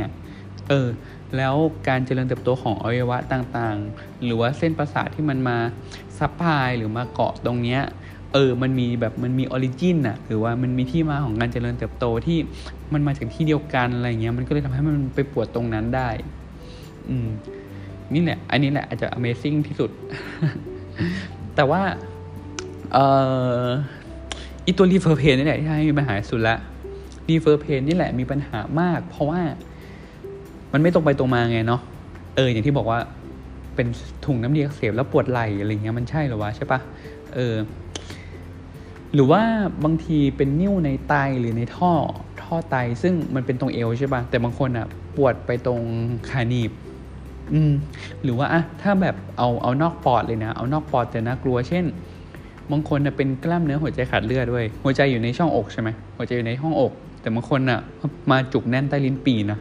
[0.68, 0.88] เออ
[1.36, 1.54] แล้ว
[1.88, 5.58] การเจริญเติบโตของอวัยวะต่างๆ หรือว่าเส้นประสาทที่มันมา
[6.18, 7.80] ซับพลายหรือมาเกาะตรงเนี้ย
[8.32, 12.38] เออมันมีแบบมันมี origin อะหรือว่ามันมีที่มาของการเจริญเติบโตที่
[12.92, 16.08] มันมาจากที่เดียวกันอะไรเงี้ยมันก็เลยทำให้มันไปปวดตรงนั้นได้
[17.08, 17.28] อืม
[18.14, 19.90] นี่แหละ อันนี้แหละอาจจะ Amazing ที่สุด
[21.56, 21.82] แต่ว่า
[22.92, 23.04] เอ่
[24.66, 26.56] อีตัว referred pain นี่แหละที่ให้มีปัญหาสุดละ
[27.28, 29.40] referred pain นี่แหละมีปัญหามาก เพราะว่า
[30.72, 31.80] มันไม่ตรงไปตรงมาไงเนาะ
[32.36, 32.98] เอออย่างที่บอกว่า
[33.74, 33.86] เป็น
[34.24, 36.80] ถุงน้ำดีอักเสบแล้วปวดไหล่อะไรเงี้ยมันใช่หรอวะใช่ปะ
[37.34, 37.54] เออ
[39.14, 39.42] หรือว่า
[39.84, 41.92] บางทีเป็นนิ่วในไตหรือในท่อ
[42.42, 44.86] ท่อไตซึ่งมันเป็นตรงเอวใช่ปะแต่บางคนอะ
[45.16, 45.80] ปวดไปตรง
[46.30, 46.70] ขาหนีบ
[47.52, 47.72] อืม
[48.22, 51.84] หรือว่าอะถ้าแบบเอาเอานอกปอดเลยนะ เอานอกปอดแต่น่ากลัวเช่น
[52.70, 57.80] บางคนนะเป็นกล้ามเนื้อหัวใจขาดเลือดด้วย หัวใจอยู่ในช่องอกใช่ไหมหัวใจอยู่ในห้องอก แต่บางคนอะ
[58.30, 59.58] มาจุกแน่นใต้ลิ้นปีนะ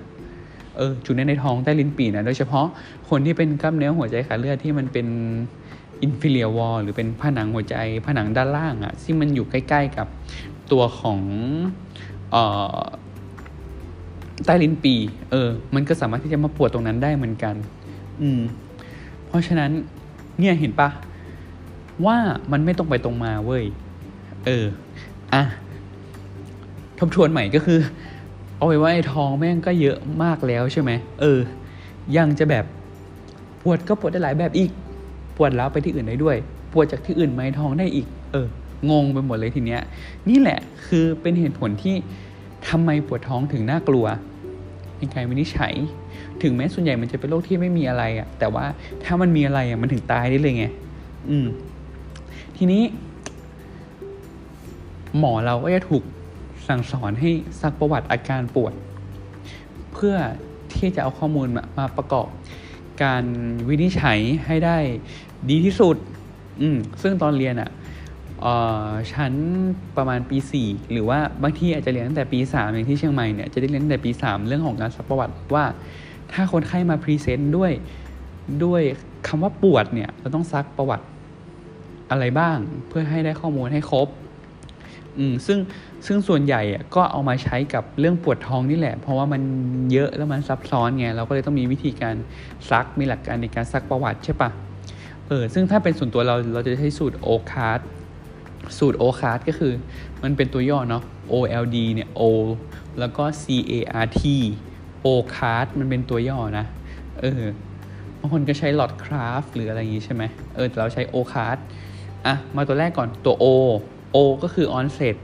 [0.77, 2.65] เออจุกแน่นในท้องใต้ลิ้นปีนะโดยเฉพาะ
[3.09, 5.07] คนที่เป็นกล้ามเนื้อหัวใจขาดเลือดที่มันเป็น
[6.01, 7.75] อินฟิเลียวอลหรือเป็นผนังหัวใจ
[8.07, 10.07] ผนังด้านล่างอะ่ะซึ่งมันอยู่ใกล้ ๆกับ
[10.71, 11.19] ตัวของ
[12.31, 12.43] เอ่
[12.77, 12.81] อ
[14.45, 14.95] ใต้ลิ้นปี
[15.31, 17.55] เออ มันก็สามารถที่จะมาปวดตรงนั้นได้เหมือนกัน
[18.21, 18.41] อืม
[19.27, 19.71] เพราะฉะนั้น
[20.39, 20.89] เนี่ยเห็นปะ
[22.05, 22.17] ว่า
[22.51, 23.63] มันไม่ตรงไปตรงมาเว้ย
[24.45, 24.65] เออ
[25.33, 25.43] อะ
[26.99, 27.79] ทบทวนใหม่ก็คือ
[28.57, 31.39] เอาไว้ว่าไอ้ท้องแม่งก็เยอะมากแล้วใช่ไหม เออ
[32.17, 32.65] ยังจะแบบ
[33.61, 34.71] ปวดก็ปวดได้หลายแบบอีก
[35.37, 36.37] ปวดแล้วไปที่อื่นได้ด้วย
[36.73, 38.47] ปวดจากที่อื่นมาในท้องได้อีก เออ
[38.91, 39.81] งงไปหมดเลยทีเนี้ย
[40.29, 41.95] นี่แหละคือเป็นเหตุผลที่
[42.69, 44.05] ทำไมปวดท้องถึงน่ากลัว
[44.97, 45.73] ในการวินิจฉัย
[46.41, 48.65] ถึงแม้ส่วนใหญ่มันจะเป็นโรคที่ไม่มีอะไรอะแต่ว่า
[49.03, 50.65] ถ้ามันมีอะไรอะมันถึงตายได้เลยไง
[51.29, 51.47] อืม
[52.57, 52.83] ทีนี้
[55.17, 56.03] หมอเราก็จะถูก
[56.67, 58.73] สั่งสอนให้ซักประวัติอาการปวด
[59.93, 60.15] เพื่อ
[60.73, 62.27] ที่จะเอาข้อมูลมามาประกอบ
[63.03, 63.23] การ
[63.69, 64.77] วินิจฉัยให้ได้
[65.49, 65.95] ดีที่สุด
[66.61, 67.69] อืม ซึ่งตอนเรียนอะ่ะ
[69.13, 69.33] ชั้น
[69.97, 75.65] ประมาณปีสี่หรือว่าบางที่อาจจะเรียนตั้งแต่ปีสามอย่างที่เชียงใหม่เนี่ยจะได้เรียนตั้งแต่ปีสามเรื่องของการซักประวัติว่า
[76.31, 77.71] ถ้าคนไข้มา present ด้วย
[78.63, 78.81] ด้วย
[79.27, 81.05] คำว่าปวดเนี่ยเราต้องซักประวัติ
[82.11, 82.57] อะไรบ้าง
[82.87, 84.07] เพื่อให้ได้ข้อมูลให้ครบ
[85.17, 85.59] อืมซึ่ง
[86.05, 86.61] ซึ่งส่วนใหญ่
[86.95, 89.41] ก็เอามาใช้กับเรื่องปวดท้องนี่แหละ เพราะว่ามัน
[89.91, 92.15] เยอะแล้วมันซับซ้อนไงเราก็เลยต้องมีวิธีการ
[92.69, 94.49] ซักมีหลักการในการซักประวัติใช่ปะ
[95.27, 97.79] เออซึ่งถ้าเป็นส่วนตัวเราเราจะใช้สูตร OLDCART
[98.77, 99.73] สูตร OLDCART ก็คือ
[100.23, 101.03] มันเป็นตัวย่อเนาะ
[101.33, 102.21] OLD เนี่ย O
[102.99, 104.21] แล้วก็ CART
[105.01, 106.65] OLDCART มันเป็นตัวย่อนะ
[107.21, 107.43] เออ
[108.19, 110.23] บางคนก็ใช้ LODCRAFT หรืออะไรอย่างงี้ใช่ไหม
[110.55, 111.57] เออแต่เราใช้ OLDCART
[112.25, 113.45] อะ มาตัวแรกก่อนตัว O
[114.15, 115.15] O ก็คือ onset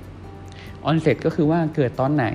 [0.89, 2.25] onset ก็คือว่าเกิดตอนไหน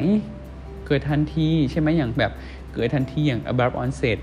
[0.86, 2.32] เกิดทันทีใช่ไหมอย่างแบบ
[2.72, 4.18] เกิดทันทีอย่าง abrupt onset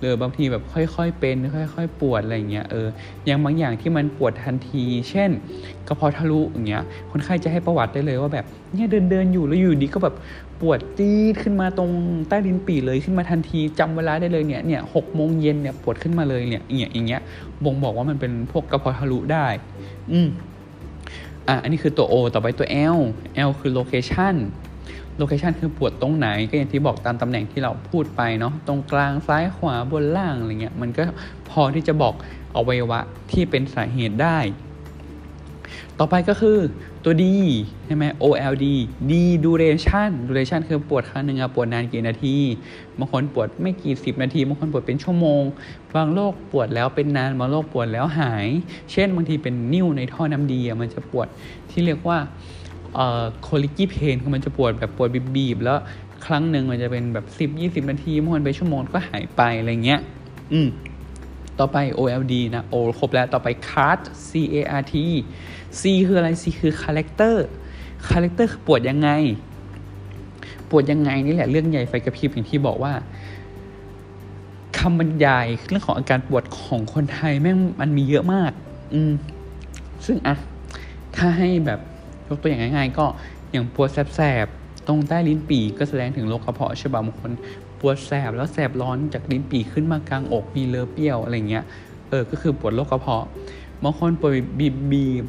[0.00, 1.36] หรือบางทีแบบค่อยๆเป็น
[1.74, 2.88] ค่อย ๆ ปวดอะไรเงี้ยเออ
[3.26, 5.30] อย่างบางอย่างที่มันปวดทันที เช่น
[5.88, 8.44] กระเพาะทะลุอย่างเงี้ยคนไข้จะให้ประวัติได้เลยว่าแบบ
[8.74, 10.14] เนี่ยเดินเดินๆอยู่แล้วอยู่ดีก็แบบ
[10.60, 11.90] ปวดจี๊ดขึ้นมาตรง
[12.28, 17.20] ใต้ลิ้นปี่เลยขึ้นมาทันทีจำเวลาได้เลยเนี่ยเนี่ยหกโมงเย็นเนี่ยปวดขึ้นมาเลยเนี่ยอย่างเงี้ยอย่างเงี้ย
[17.64, 19.46] บ่งบอกว่ามันเป็นพวกกระเพาะทะลุได้
[20.12, 20.28] อืม
[21.48, 22.98] อะอันนี้คือตัว O ต่อไปตัว L
[23.48, 24.34] L คือ location
[25.20, 31.02] โลเคชันคือปวดตรงไหนก็อย่างที่บอกตามตำแหน่งที่เราพูดไปเนาะตรงกลางซ้ายขวาบนล่างอะไรเงี้ยมันก็
[31.50, 32.14] พอที่จะบอก
[32.56, 33.00] อวัยวะ
[33.32, 34.38] ที่เป็นสาเหตุได้
[35.98, 36.58] ต่อไปก็คือ
[37.04, 37.24] ตัว D
[37.86, 38.66] ใช่ไหม OLD
[39.10, 39.12] D
[39.44, 42.36] duration duration คือปวดครั้งหนึ่งอะปวดนานกี่นาที
[42.98, 45.42] บางคนปวดไม่กี่สิบนาทีบางคนปวดเป็นชั่วโมง
[45.94, 48.46] บางโรคปวดแล้วเป็นนานบางโรคปวดแล้วหาย
[48.92, 51.28] เช่นบางทีเป็นนิ่วในท่อน้ำดีอะมันจะปวด
[51.70, 52.18] ที่เรียกว่า
[52.94, 55.78] เอ่อ colicky pain คือมันจะปวดแบบปวดบีบๆแล้ว
[56.26, 57.26] ครั้งหนึ่งมันจะเป็นแบบ
[57.58, 60.00] 10-20 นาทีบางคนไปชั่วโมงก็หายไปอะไรเงี้ย
[60.52, 60.68] อืม
[61.58, 64.94] ต่อไป OLD นะ O ครบแล้ว ต่อไป CART C A R T
[65.80, 67.36] C คืออะไร C คือ character
[68.08, 69.10] character คือปวดยังไง
[70.70, 72.92] ปวดยังไงนี่แหละเรื่องใหญ่ไฟกระพริบอย่างที่บอกว่า
[74.78, 78.52] คำบรรยายเรื่องของอาการปวดของคนไทยแม่งมันมีเยอะมาก
[78.94, 79.12] อืม
[80.06, 80.36] ซึ่งอะ
[81.16, 81.80] ถ้าให้แบบ
[82.30, 83.06] ยกตัวอย่างง่ายๆ ก็
[83.50, 87.32] อย่างปวดแสบๆ ตรงใต้ลิ้นปี่ก็แสดงถึงโรคกระเพาะใช่ป่ะบางคน
[87.80, 91.64] ปวดแสบแล้วแสบร้อนจากลิ้นปี่ขึ้นมากลางอกมีเลอเปรี้ยวอะไรเงี้ย
[92.08, 93.24] เออ ก็คือปวดโรคกระเพาะ
[93.82, 95.24] บางคนปวดบีบบีบ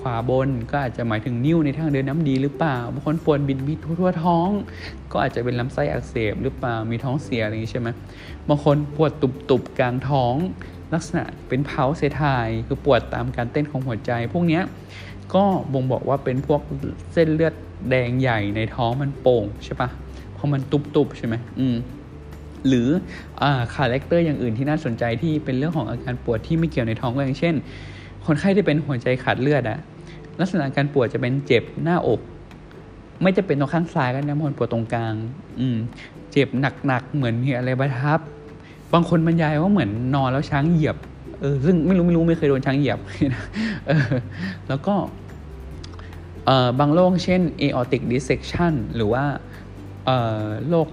[0.00, 4.48] ขวาบนก็อาจจะหมายถึงนิ้วในทางเดินน้ำดีหรือเปล่า บางคนปวดบิดบิดทั่วท้อง
[5.12, 7.88] ก็อาจจะเป็นลำไส้อักเสบหรือเปล่า มีท้องเสียอะไรอย่างนี้ใช่ไหม
[8.48, 10.34] บางคนปวดตุบตุบกลางท้อง
[10.94, 14.62] ลักษณะเป็นเพาเซทายคือปวดตามการเต้นของหัวใจ พวกเนี้ย
[15.34, 16.60] ก็บ่งบอกว่าเป็นพวก
[17.12, 17.54] เส้นเลือด
[17.90, 19.88] แดงใหญ่ในท้องมันโป่งใช่ปะ
[20.34, 21.76] เพราะมันตุบๆใช่ไหมอืม
[22.68, 22.88] หรือ
[23.74, 27.54] character อย่างอื่นที่น่าสนใจที่เป็นเรื่องของอาการปวดที่ไม่เกี่ยวในท้องก็อย่างเช่น
[28.26, 29.78] คนไข้ที่เป็นหัวใจขาดเลือดอะ
[30.40, 32.20] ลักษณะการปวดจะเป็นเจ็บหน้าอก
[33.22, 35.14] ไม่จะเป็นตรงข้างซ้ายก็ได้บางคนปวดตรงกลาง
[35.60, 35.76] อืม
[36.32, 36.48] เจ็บ
[36.86, 38.20] หนักๆเหมือนมีอะไรมาทับ
[38.92, 40.96] บางคนบรรยายว่าเหมือนนอนแล้วช้างเหยียบ
[41.40, 42.98] เออซึ่งไม่รู้ไม่รู้ไม่เคยโดนช้างเหยียบ
[43.88, 44.12] เออ
[44.68, 44.94] แล้วก็
[46.46, 49.24] เอ่อบางโรคเช่น aortic dissection หรือว่า
[50.06, 50.86] เอ่อโรค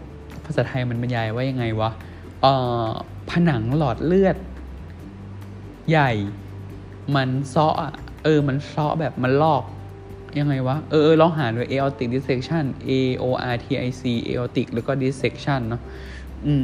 [0.45, 1.91] ภาษาไทยมันบรรยายว่ายังไงวะ
[2.41, 2.53] เอ่
[2.85, 2.87] อ
[3.29, 4.37] ผนังหลอดเลือด
[5.89, 6.11] ใหญ่
[7.15, 7.93] มันซาะอะ
[8.23, 9.63] เออ มันซาะแบบมันลอก
[10.39, 12.91] ยังไงวะ เออเออลองหาดู aortic dissection A
[13.23, 15.81] O R T I C aortic แล้วก็ dissection เนาะ
[16.45, 16.63] อืม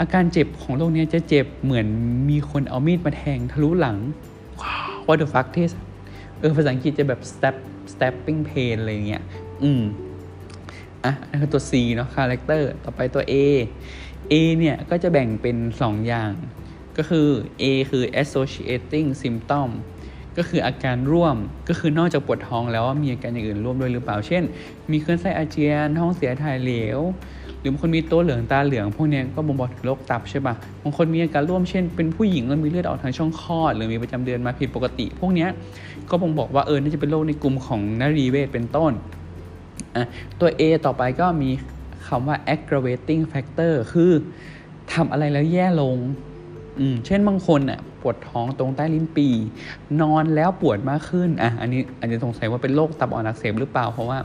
[0.00, 1.86] อาการเจ็บของโรคนี้จะเจ็บเหมือน
[2.30, 3.96] มีคนเอามีดมาแทงทะลุหลัง
[5.06, 5.70] what the fuck เทส
[6.38, 7.56] เออภาษาอังกฤษจะแบบ stab
[7.92, 9.22] stabbing pain อะไรเงี้ย
[9.62, 9.82] อืม
[11.04, 13.34] อะอันนคือตัว C เนาะ character ต่อไปตัว A
[14.32, 16.32] A เนี่ย ก็จะแบ่งเป็น 2 อย่าง
[16.96, 17.28] ก็คือ
[17.62, 19.68] A คือ associating symptom
[20.36, 21.36] ก็คืออาการร่วม
[21.68, 24.42] ก็คือนอกจากปวดท้องแล้วมีอาการอย่างอื่นร่วมด้วยหรือเปล่า เช่น
[24.90, 26.98] มีคลื่นไส้อาเจียน ท้องเสียถ่ายเหลว
[27.60, 35.46] หรือบางคนมีตัวเหลืองตาเหลืองพวกนี้ก็บ่งบอกถึงโรคตับใช่ปะบางคนมีอาการร่วมเช่น เป็นผู้หญิงแล้วมีเลือดออกทางช่องคลอด หรือมีประจำเดือนมาผิดปกติ พวกนี้
[36.10, 38.92] ก็บ่งบอกว่าเออน่าจะเป็นโรคในกลุ่มของนรีเวชเป็นต้น
[39.96, 40.06] อะ
[40.40, 41.50] ตัว A ต่อไปก็มี
[42.06, 44.10] คำว่า aggravating factor คือ
[44.92, 45.96] ทำอะไรแล้วแย่ลง
[46.78, 49.28] อืมเช่นบางคนอะปวดท้องตรงใต้ลิ้นปี
[50.02, 54.18] นอนแล้วปวดมากขึ้นอะอันนี้อาจจะสงสัยว่าเป็นโรคตับอ่อนอักเสบหรือเปล่าเพราะว่า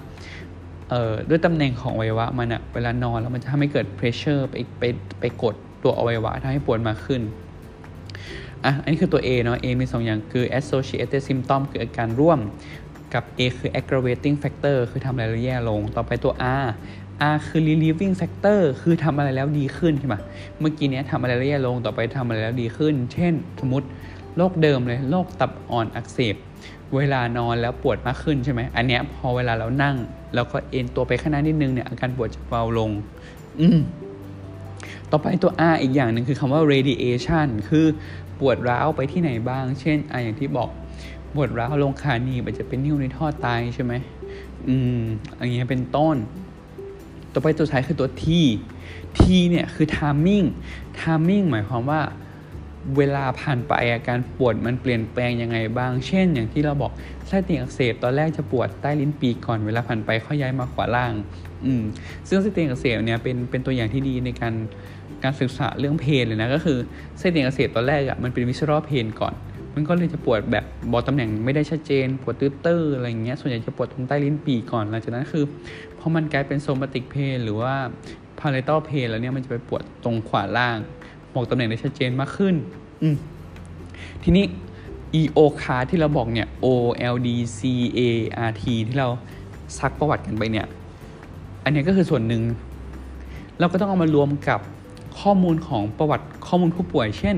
[1.29, 4.83] ด้วยตำแหน่งของอวัยวะมันอะเวลานอนแล้วมันจะทำให้เกิด pressure ไปไป
[5.19, 7.21] ไปกดตัวอวัยวะทำให้ปวดมากขึ้น
[8.65, 12.39] อะอันนี้คือตัว A เนาะ A มี 2 อย่างคือ associated symptom คืออาการร่วม
[13.13, 16.33] กับ A คือ aggravating factor คือทำอะไรแล้วแย่ลง ต่อไปตัว
[16.63, 16.67] R
[17.33, 20.15] R คือ relieving factor คือทำอะไรแล้วดีขึ้นใช่ไหม
[20.59, 23.87] เมื่อกี้เนี้ยทำอะไรแล้วแย่ลง ต่อไปทำอะไรแล้วดีขึ้น เช่น สมมติ
[24.37, 26.35] โรคเดิมเลยโรคตับอ่อนอักเสบ
[26.95, 29.95] เวลานอนแล้วปวดมากขึ้นใช่ไหมอันเนี้ยพอเวลาเรานั่ง
[30.35, 32.91] แล้วก็เอ็นตัวไปข้างหน้านิดนึงเนี่ยอาการปวดจะเบาลง
[33.59, 33.79] อืม
[35.11, 37.85] ต่อไปตัว R อีกอย่างหนึ่งคือคำว่า radiation คือ
[38.39, 40.69] ปวดร้าวไปที่ไหนบ้าง เช่นอะอย่างที่บอก
[41.33, 43.93] ปวดร้าวลงขาหนีบอาจจะเป็นนิ้วในท่อไตใช่ไหม
[44.67, 45.01] อืม
[45.37, 46.15] อันนี้เป็นต้น
[47.33, 48.25] ต่อไปตัวสุดท้ายคือตัว T
[49.19, 50.45] T เนี่ยคือ timing
[50.99, 52.01] timing หมายความว่า
[52.97, 56.91] เวลาผ่านไปอาการปวดมันเปลี่ยนแปลงยังไงบ้าง เช่น อย่างที่เราบอก
[57.27, 61.13] ไส้ติ่งอักเสบตอนแรกจะปวดใต้ลิ้นปีกก่อนเวลาผ่านไปค่อยย้ายมาขวาล่าง
[61.65, 61.83] อืม
[62.27, 64.53] ซึ่งไส้ติ่งอักเสบเนี่ยเป็นเป็นตัวอย่างที่ดีในการ
[65.23, 66.77] การศึกษาเรื่องเพนเลยนะก็คือ
[67.17, 69.33] ไส้ติ่งอักเสบตอนแรกอะ่ะมันเป็นวิชวลเพนก่อน
[69.75, 75.43] มันก็เลยจะปวดแบบบอกตำแหน่งไม่ได้ชัดเจน ปวดตื้อๆอะไรเงี้ยส่วนใหญ่จะปวดตรงใต้ลิ้นปีก่อนหลังจากนั้นคือ
[75.99, 77.73] พอมันกลายเป็นโซมาติกเพนหรือว่า
[78.39, 80.77] พาเลต a ลเพนแล้วเนี่ยมันจะไปปวดตรงขวาล่าง
[81.33, 82.55] บอกตำแหน่งได้ชัดเจนมากขึ้น
[83.01, 83.07] อื
[84.23, 84.45] ทีนี้
[85.19, 86.67] EO card ที่เราบอกเนี่ย O
[87.13, 87.59] L D C
[87.97, 87.99] A
[88.49, 89.09] R T ที่เรา
[89.79, 90.67] ซักประวัติกันไปเนี่ย
[91.63, 92.43] อันนี้ก็คือส่วนหนึ่ง
[93.59, 94.59] เราก็ต้องเอามารวมกับ
[95.19, 97.35] ข้อมูลของประวัติข้อมูลผู้ป่วย เช่น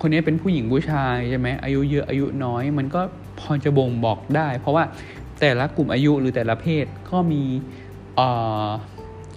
[0.00, 3.00] คนนี้เป็นผู้หญิงผู้ชายใช่ไหมอายุเยอะอายุน้อย มันก็
[3.40, 4.84] พอจะบ่งบอกได้ เพราะว่า
[5.40, 7.42] แต่ละกลุ่มอายุหรือแต่ละเพศก็มี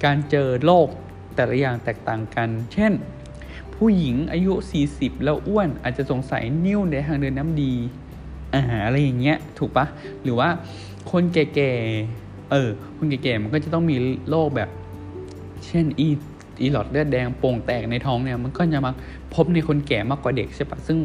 [0.04, 0.88] การเจอโรค
[1.36, 2.92] แต่ละอย่างแตกต่างกัน เช่น
[3.80, 4.54] ผู้หญิงอายุ
[4.90, 7.74] 40 แล้วอ้วนอาจจะสงสัยนิ้วในทางเดินน้ำดี
[8.56, 9.86] อาหารอะไรอย่างเงี้ยถูกปะ
[10.24, 10.50] หรือว่า
[11.12, 13.98] คนแก่ๆเออคนแก่ๆมันก็จะต้องมี
[14.30, 14.70] โรคแบบ
[15.68, 16.08] เช่นอี
[16.62, 18.94] อีหลอดเลือดแดงโป่งแตกในท้องเนี่ยมันก็จะมา
[19.34, 20.98] พบในคนแก่มากกว่าเด็กใช่ปะซึ่ง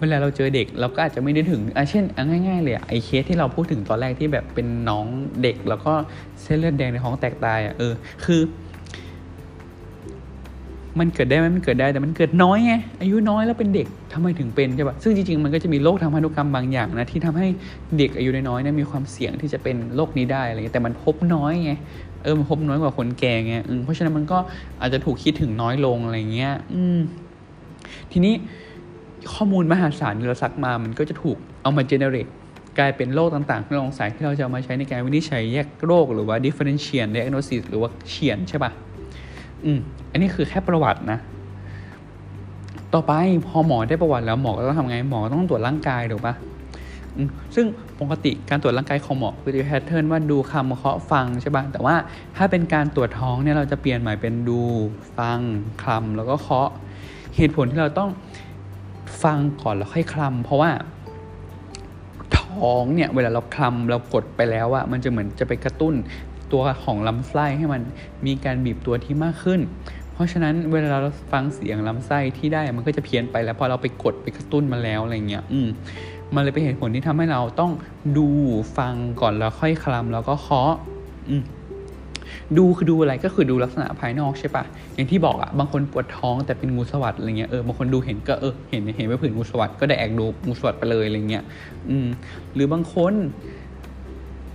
[0.00, 2.04] เวลาเราเจอเด็กเราก็อาจจะไม่ได้ถึงอะเช่น
[2.46, 5.06] ง่ายๆเลยไอ้เคสที่เราพูดถึงตอนแรกที่แบบเป็นน้อง
[5.42, 5.92] เด็ก แล้วก็
[6.42, 7.92] เส้นเลือดแดงในท้องแตกตายอะเออ
[8.24, 8.40] คือ
[11.00, 17.46] มันเกิดได้ไหมมันเกิดได้แต่มันเกิดน้อยไงอายุน้อยแล้วเป็นเด็กทำไมถึงเป็นใช่ปะซึ่งจริงๆมันก็จะมีโรคทางพันธุกรรมบางอย่างนะที่ทำให้
[17.98, 21.72] เด็กอายุน้อยเนี่ยมีความเสี่ยงที่จะเป็นโรคนี้ได้อะไรเงี้ยแต่มันพบน้อยไง
[22.22, 24.38] เออมันพบน้อยกว่าคนแก่ไงเพราะฉะนั้นมันก็
[24.80, 26.98] อาจจะถูกคิดถึงน้อยลงอะไรเงี้ยอืม
[28.12, 28.34] ทีนี้
[29.34, 32.26] ข้อมูลมหาศาลที่เราซักมามันก็จะถูกเอามาเจเนเรต
[32.78, 38.72] กลายเป็นโรคต่างๆที่เราสงสัยที่เราจะมาใช้ในการวินิจฉัยแยกโรคหรือว่า differentiate diagnosis หรือว่าเฉียนใช่ปะ่ะ
[39.64, 39.78] อืม
[40.10, 41.18] อันนี้คือแค่ประวัตินะ
[42.94, 43.12] ต่อไป
[43.46, 46.34] พอหมอได้ประวัติแล้วหมอก็ต้องทำไงหมอต้องตรวจร่างกายถูกปะ
[47.54, 47.66] ซึ่ง
[48.00, 51.94] ปกติการตรวจร่างกายของหมอคือจะแพทเทิร์นว่าดูคำเคาะฟังใช่ปะแต่ว่า
[52.36, 54.60] ถ้าเป็นการตรวจท้องเนี่ยเราจะเปลี่ยนใหม่เป็นดู
[55.18, 55.38] ฟัง
[55.82, 56.68] คลำแล้วก็เคาะ
[57.36, 58.10] เหตุผลที่เราต้อง
[59.22, 60.70] ฟังก่อนแล้วค่อยคลำเพราะว่า
[62.38, 65.94] ท้องเนี่ยเวลาเราคลำเรากดไปแล้วอะมันจะเหมือนจะไปกระตุ้น
[66.52, 67.82] ตัวของลำไส้ให้มัน
[68.26, 69.60] มีการบีบตัวที่มากขึ้น
[70.12, 75.68] เพราะฉะนั้นเวลาเราฟังเสียงลำไส้ที่ได้มันก็จะเพี้ยนไปแล้วพอเราไปกดไปกระตุ้นมาแล้วอะไรเงี้ยอืม
[76.34, 77.72] มันเลยเป็นเหตุผลที่ทำให้เราต้อง
[78.18, 78.28] ดู
[78.78, 80.72] ฟังก่อนแล้วค่อยคลำแล้วก็เคาะ
[81.28, 81.42] อืม
[82.58, 91.44] ดูคือดูอะไรก็คือดูลักษณะภายนอกใช่ปะอย่างที่บอกอะบางคนปวดท้องแต่เป็นงูสวัสด์อะไรเงี้ยเออบางคนดูเห็นก็เออเห็นเห็นว่าผืนงูสวัสด์ก็ได้แอกดูงูสวัสด์ไปเลยอะไรเงี้ย
[91.88, 92.06] อืม
[92.54, 93.14] หรือบางคน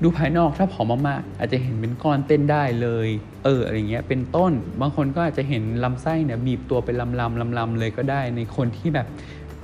[0.03, 3.09] ดูภายนอกถ้าผอมมากๆอาจจะเห็นเป็นก้อนเต้นได้เลย
[3.43, 9.07] เอออะไรเงี้ยเป็นต้น บางคนก็อาจจะเห็นลำไส้เนี่ยบีบตัวเป็นลำลำลำลำเลยก็ได้ ในคนที่แบบ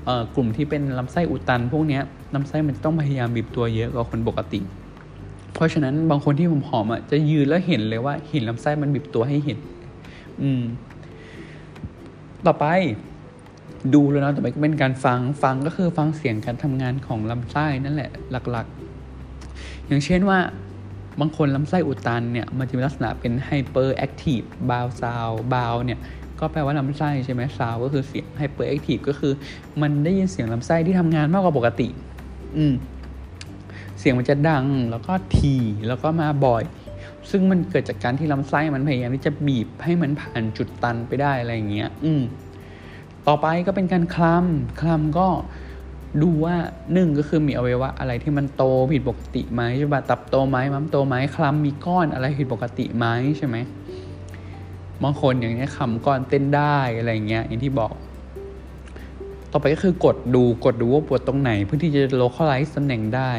[0.05, 2.03] เออกลุ่มที่เป็นลำไส้อุดตัน พวกเนี้ย
[2.35, 4.59] ลำไส้มันต้องพยายามบีบตัวเยอะกว่าคนปกติ
[5.53, 9.59] เพราะฉะนั้นบางคนที่ผอมผอมอะจะยืนแล้วเห็นเลยว่าเห็นลำไส้มันบีบตัวให้เห็น
[10.41, 10.63] อืม
[12.45, 12.65] ต่อไป
[13.93, 18.76] ดูแล้วนะต่อไปก็เป็นการฟังฟังก็คือฟังเสียงการทำงานของลำไส้นั่นแหละ หลักๆ
[19.87, 20.39] อย่างเช่นว่า
[21.19, 25.99] บางคนลำไส้อุดตันเนี่ยมันจะมีลักษณะเป็น hyperactive bowel sound bowel เนี่ย
[26.39, 29.33] ก็แปลว่าลำไส้ใช่ไหม sound ก็คือเสียง hyperactive ก็คือ
[29.81, 31.87] มันได้ยินเสียงลำไส้ที่ทำงานมากกว่าปกติ
[32.57, 32.73] อืม
[33.99, 35.55] เสียงมันจะดังแล้วก็ที
[35.87, 36.63] แล้วก็มาบ่อย
[37.29, 42.21] ซึ่งมันเกิดจากการที่ลำไส้มันพยายามที่จะบีบให้มันผ่านจุดตันไปได้อะไรอย่างเงี้ย อืม
[43.27, 45.27] ต่อไปก็เป็นการคลำคลำก็
[46.21, 46.55] ดูว่า
[46.93, 53.05] หนึ่งก็คือมีอวัยวะอะไรที่มันโตผิดปกติไหมใช่ปะตับโตไหมม้ามโตไหมคลำมีก้อนอะไรผิดปกติไหม
[53.37, 53.57] ใช่ไหม
[55.03, 57.93] บางคนอย่างเงี้ยคำก้อนเต้นได้อะไรเงี้ยอย่างที่บอก
[59.51, 63.31] ต่อไปก็คือกดดูกดดูว่าปวดตรงไหน เพื่อที่จะ localize ตำแหน่งได้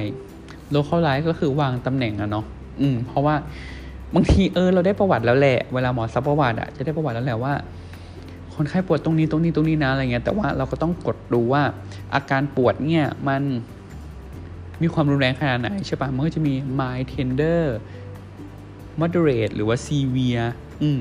[0.71, 2.45] โลเคอลไลซ์ก็คือวางตำแหน่งอะเนาะ
[2.81, 3.35] อืมเพราะว่า
[4.15, 7.53] บางทีเออเราได้ประวัติแล้วแหละ เวลาหมอซับประวัติอะจะได้ประวัติแล้วแหละว่า
[8.59, 11.63] คนไข้ปวดตรงนี้ตรงนี้ตรงนี้นะอะไรเงี้ยแต่ว่าเราก็ต้องกดดูว่า
[12.15, 13.43] อาการปวดเนี่ยมัน
[14.83, 17.63] มีความรุนแรงขนาดไหนใช่ปะมันก็จะมี mild tender
[19.01, 20.47] moderate หรือว่า severe
[20.83, 21.01] อืม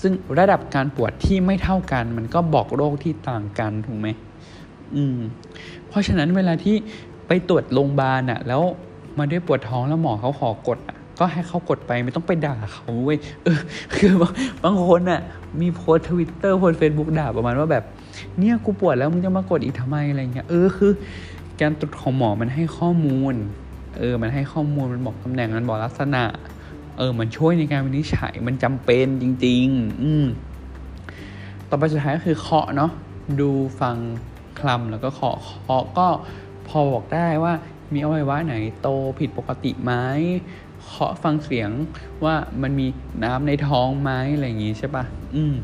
[0.00, 4.08] ซึ่งระดับการปวดที่ไม่เท่ากัน มันก็บอกโรคที่ต่างกันถูกไหม
[4.96, 5.16] อืม
[5.88, 6.76] เพราะฉะนั้นเวลาที่
[7.26, 8.62] ไปตรวจโรงพยาบาลอะแล้ว
[9.18, 13.60] มาด้วยปวดท้องแล้วหมอเขาขอกดอะ ก็ให้เขากดไปไม่ต้องไปด่าเขาเว้ยเออ
[13.94, 15.20] คือบางบางคนอะ
[15.60, 17.84] มีโพสทวิตเตอร์โพสเฟซบุ๊กด่าประมาณว่าแบบ
[18.38, 20.92] เนี่ยกูปวดแล้วมึงจะมากดอีกทำไมอะไรเงี้ยเออคือ
[21.60, 23.34] การตรวจของหมอมันให้ข้อมูล
[23.98, 26.22] เออมันให้ข้อมูลมันบอกตำแหน่งมันบอกลักษณะ
[26.98, 30.26] เออมันช่วยในการวินิจฉัยมันจำเป็นจริง ๆ อืม
[31.68, 32.90] ต่อไปสุดท้ายก็คือเคาะเนาะ
[33.40, 33.50] ดู
[33.80, 33.96] ฟัง
[34.60, 36.06] คลำแล้วก็เคาะเคาะก็
[36.68, 37.52] พอบอกได้ว่า
[37.92, 39.92] มีอวัยวะไหนโตผิดปกติไหม
[40.90, 41.70] เคาะฟังเสียง
[42.24, 42.86] ว่ามันมี
[43.24, 45.54] น้ำในท้องไหมอะไรอย่างงี้ใช่ปะอืม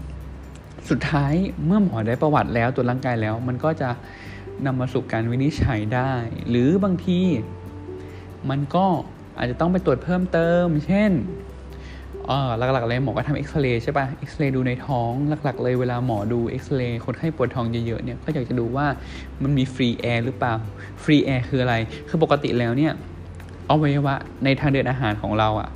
[0.90, 1.32] สุดท้าย
[1.64, 3.90] เมื่อหมอได้ประวัติแล้วตัวร่างกายแล้ว มันก็จะ
[4.66, 6.12] นำมาสู่การวินิจฉัยได้
[6.48, 7.20] หรือบางที
[8.50, 8.86] มันก็
[9.38, 11.12] อาจจะต้องไปตรวจเพิ่มเติม เช่น
[12.58, 15.12] หลักๆเลยหมอก็ทำเอ็กซเรย์ใช่ปะเอ็กซเรย์ดูในท้อง
[15.44, 18.86] หลัก ๆ เลยเวลาหมอดูเอ็กซเรย์คนไข้ปวดท้องเยอะๆเนี่ยก็อยากจะดูว่า
[19.42, 20.54] มันมี free air หรือเปล่า
[21.02, 21.74] free air คืออะไร
[22.08, 22.92] คือปกติแล้วเนี่ย
[23.70, 24.14] อวัยวะ
[24.44, 25.68] ในทางเดินอาหารของเราอะ่ะ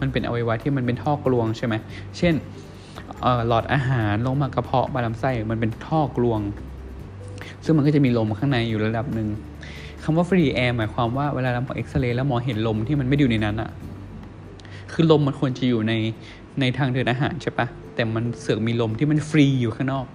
[0.00, 1.74] มันเป็นอวัยวะที่มันเป็นท่อกลวงใช่ไหม
[2.18, 2.34] เช่น
[3.48, 6.40] หลอดอาหารลงมากระเพาะมาลำไส้มันเป็นท่อกลวง
[7.64, 9.28] ซึ่งมันก็จะมีลมข้างในอยู่ระดับหนึ่ง
[10.02, 13.70] คำว่าฟรีแอร์หมายความว่าเวลาเราเอ็กซเรย์แล้วหมอเห็นลมที่มันไม่อยู่ในนั้นอะ
[14.92, 15.92] คือลมมันควรจะอยู่ใน
[16.60, 20.06] ในทางเดินอาหารใช่ปะแต่มันเสือกมีลมที่มันฟรีอยู่ข้างนอก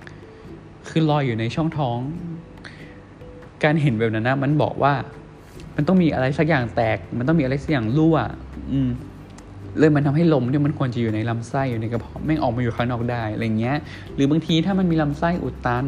[0.89, 1.97] คือลอยอยู่ในช่องท้อง
[3.63, 4.93] การเห็นแบบนั้นนะมันบอกว่า
[5.75, 8.17] มันต้องมีอะไรสักอย่างแตก มันต้องมีอะไรสักอย่างรั่ว
[8.71, 8.89] อืม
[9.79, 13.77] เลยมันทำให้ลมเนี่ยมันควรจะอยู่ในลำไส้อยู่ในกระเพาะไม่ออกมาอยู่ข้างนอกได้อะไรเงี้ย
[14.15, 15.85] หรือบางทีถ้ามันมีลำไส้อุดตัน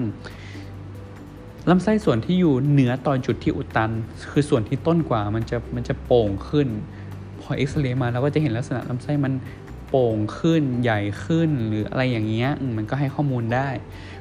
[1.69, 3.91] ลำไส้ส่วนที่อยู่เหนือตอนจุดที่อุดตัน
[4.31, 6.67] คือส่วนที่ต้นกว่ามันจะมันจะโป่งขึ้น
[7.41, 9.33] พอเอ็กซเรย์มาเราก็จะเห็นลักษณะลำไส้มัน
[9.89, 13.69] โป่งขึ้นใหญ่ขึ้นหรืออะไรอย่างเงี้ยมันก็ให้ข้อมูลได้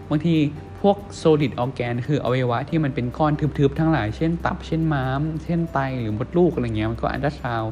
[0.09, 0.35] บางที
[0.83, 7.63] พวก solid organ คืออวัยวะที่มันเป็นก้อนทึบๆทั้งหลาย เช่นตับ เช่นม้าม เช่นไตหรือมดลูกอะไรเงี้ยมันก็อันตราซาว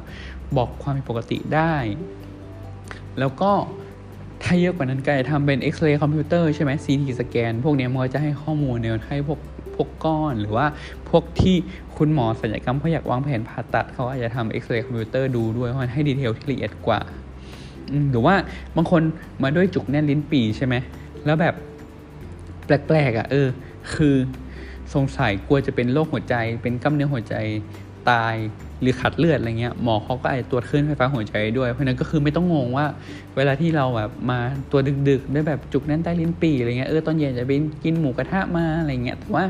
[0.57, 1.75] บอกความผิดปกติได้
[3.19, 3.51] แล้วก็
[4.43, 9.41] ถ้าเยอะกว่านั้นก็จะทำเป็นเอ็กซเรย์คอมพิวเตอร์ใช่ไหม CT scan พวกนี้มันก็จะให้ข้อมูลในคนไข้พวก
[9.75, 10.67] พวกก้อน หรือว่า
[11.11, 11.57] พวกที่
[11.97, 17.01] คุณหมอศัลยกรรมเขาอยากวางแผนผ่าตัดเขาอาจจะทำเอ็กซเรย์คอมพิวเตอร์ดูด้วยเพราะมันให้ detail ที่ละเอียดกว่า
[18.11, 18.35] หรือว่า
[18.77, 19.03] บางคน
[19.43, 20.75] มาด้วยจุกแน่นลิ้นปี่ใช่ไหม
[21.25, 21.55] แล้วแบบ
[22.89, 23.49] แปลกๆอะเออ
[23.95, 24.17] คือ
[24.95, 27.35] สงสัยกลัวจะเป็นโรคหัวใจ เป็นกล้ามเนื้อหัวใจ
[28.11, 28.35] ตาย
[28.81, 32.87] หรือขัดเลือดอะไรเงี้ยหมอเขาก็อาจตรวจคลื่นไฟฟ้าหัวใจด้วยเพราะนั้นก็คือไม่ต้องงงว่า
[33.37, 34.39] เวลาที่เราแบบมา
[34.73, 37.53] ตัวดึกๆได้แบบจุกแน่นใต้ลิ้นปี่อะไรเงี้ยเออตอนเย็นจะไป
[37.85, 39.45] กินหมูกระทะมาอะไรเงี้ยแต่ว่า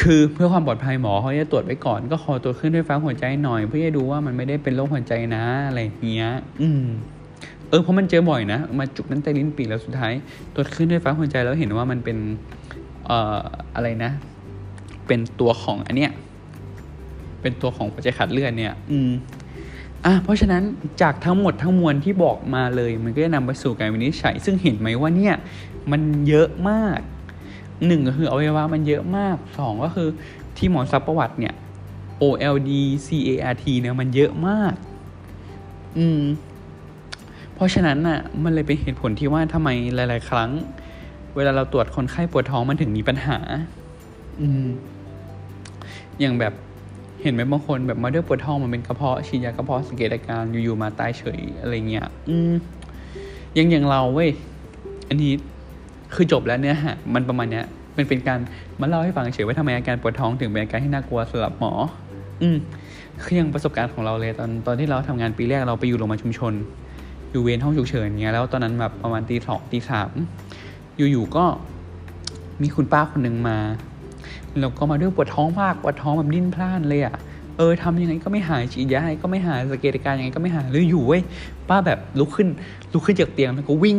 [0.00, 6.30] คือเพื่อความปลอดภัยหมอเขาจะตรวจไว้ก่อนก็ขอตรวจขึ้นไฟฟ้าหัวใจหน่อย เพื่อจะดูว่ามันไม่ได้เป็นโรคหัวใจนะอะไรเงี้ย
[6.60, 6.84] อืม
[7.70, 10.12] เออเพราะมันเจอบ่อยนะมาจุกนั้นใต้ลิ้นปีแล้วสุดท้าย
[10.54, 12.18] ตรวจขึ้นไฟฟ้าหัวใจแล้วเห็นว่ามันเป็น
[13.06, 13.38] เอ่อ
[13.74, 14.10] อะไรนะ
[15.06, 16.12] เป็นตัวของอันเนี้ย
[17.42, 19.10] เป็นตัวของหัวใจขาดเลือดเนี่ย อืม
[20.04, 20.62] อะเพราะฉะนั้น
[21.02, 25.34] จากทั้งหมดทั้งมวลที่บอกมาเลย มันก็จะนำไปสู่การวินิจฉัย ซึ่งเห็นไหมว่าเนี่ย
[25.90, 26.98] มันเยอะมาก
[27.86, 30.08] หนึ่งก็คืออวัยวะมันเยอะมากสองก็คือ
[30.56, 31.54] ที่หมอซับประวัติเนี่ย
[32.22, 32.70] OLD
[33.06, 34.74] CART เนี่ยมันเยอะมาก
[35.98, 36.20] อืม
[37.56, 40.50] เพราะฉะนั้นน่ะมันเลยเป็นเหตุผลที่ว่าทำไมหลาย ๆ ครั้ง
[41.36, 43.38] เวลาเราตรวจคนไข้ปวดท้องมันถึงมีปัญหา
[44.40, 44.66] อืม
[46.20, 46.52] อย่างแบบ
[47.22, 52.52] เห็นไหมบางคนแบบมาด้วยปวดท้องมันเป็นกระเพาะฉีดยากระเพาะสังเกตอาการอยู่ๆมาตายเฉยอะไรเงี้ย อืม
[53.58, 54.30] ยังอย่างเราเว้ย
[55.08, 55.32] อันนี้
[56.14, 57.64] คือจบแล้วเนี่ยฮะมันประมาณเนี้ย
[57.96, 58.38] มันเป็นการ
[58.80, 61.72] มาเล่าให้ฟังเฉยว่าทำไมอาการปวดท้องถึงเป็นอาการที่น่ากลัวสำหรับหมอ
[62.42, 62.56] อืม
[63.22, 66.52] คืออย่างประสบการณ์ของเราเลยตอนตอนที่เราทำงานปีแรกเราไปอยู่โรงพยาบาลชุมชน
[67.36, 70.10] อยู่เวรห้องฉุกเฉินเงี้ยแล้วตอนนั้นแบบประมาณตีสองตีสาม
[70.96, 71.44] อยู่ๆก็
[72.62, 73.58] มีคุณป้าคนหนึ่งมา
[74.60, 77.14] แล้วก็มาด้วยปวดท้องมากปวดท้องแบบดิ้นพล่านเลยอะ่ะ
[77.56, 81.22] เออทำยังไงก็ไม่หายฉีดยาก็ไม่หายสังเกตการยังไงก็ไม่หายหรืออยู่เว้ย
[81.68, 82.48] ป้าแบบลุกขึ้น
[82.92, 83.98] ลุกขึ้นจากเตียงแล้วก็วิ่ง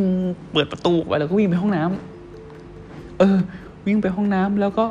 [0.52, 3.38] เปิดประตูไปแล้วก็วิ่งไปห้องน้ำเออ
[3.86, 4.86] วิ่งไปห้องน้ำแล้วก็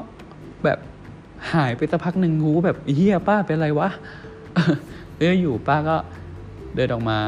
[0.65, 0.79] แบบ
[1.53, 3.89] หายไปสักพักหนึ่งงูแบบเฮียป้าเป็นอะไรวะ
[5.19, 5.97] เอออยู่ป้าก็
[6.75, 7.19] เดินออกมา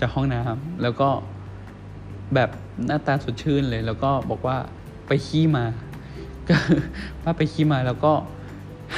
[0.00, 1.08] จากห้องน้ำแล้วก็
[2.34, 2.50] แบบ
[2.86, 4.56] หน้าตาสดชื่นเลย แล้วก็บอกว่า
[5.06, 5.64] ไปขี้มา
[6.48, 6.56] ก็
[7.22, 8.12] ป้าไปขี้มาแล้วก็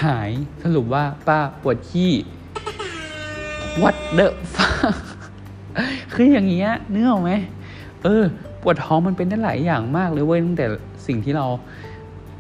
[0.03, 0.31] หาย
[0.63, 2.13] สรุปว่าป้าปวดขี้
[3.83, 4.99] what the fuck
[6.13, 7.33] คืออย่างเงี้ยเนื้อไหม
[8.03, 8.25] เออ
[8.63, 10.67] ปวดท้องมันเป็นได้หลายอย่างมากเลยเว้ยตั้งแต่
[11.07, 11.47] สิ่งที่เรา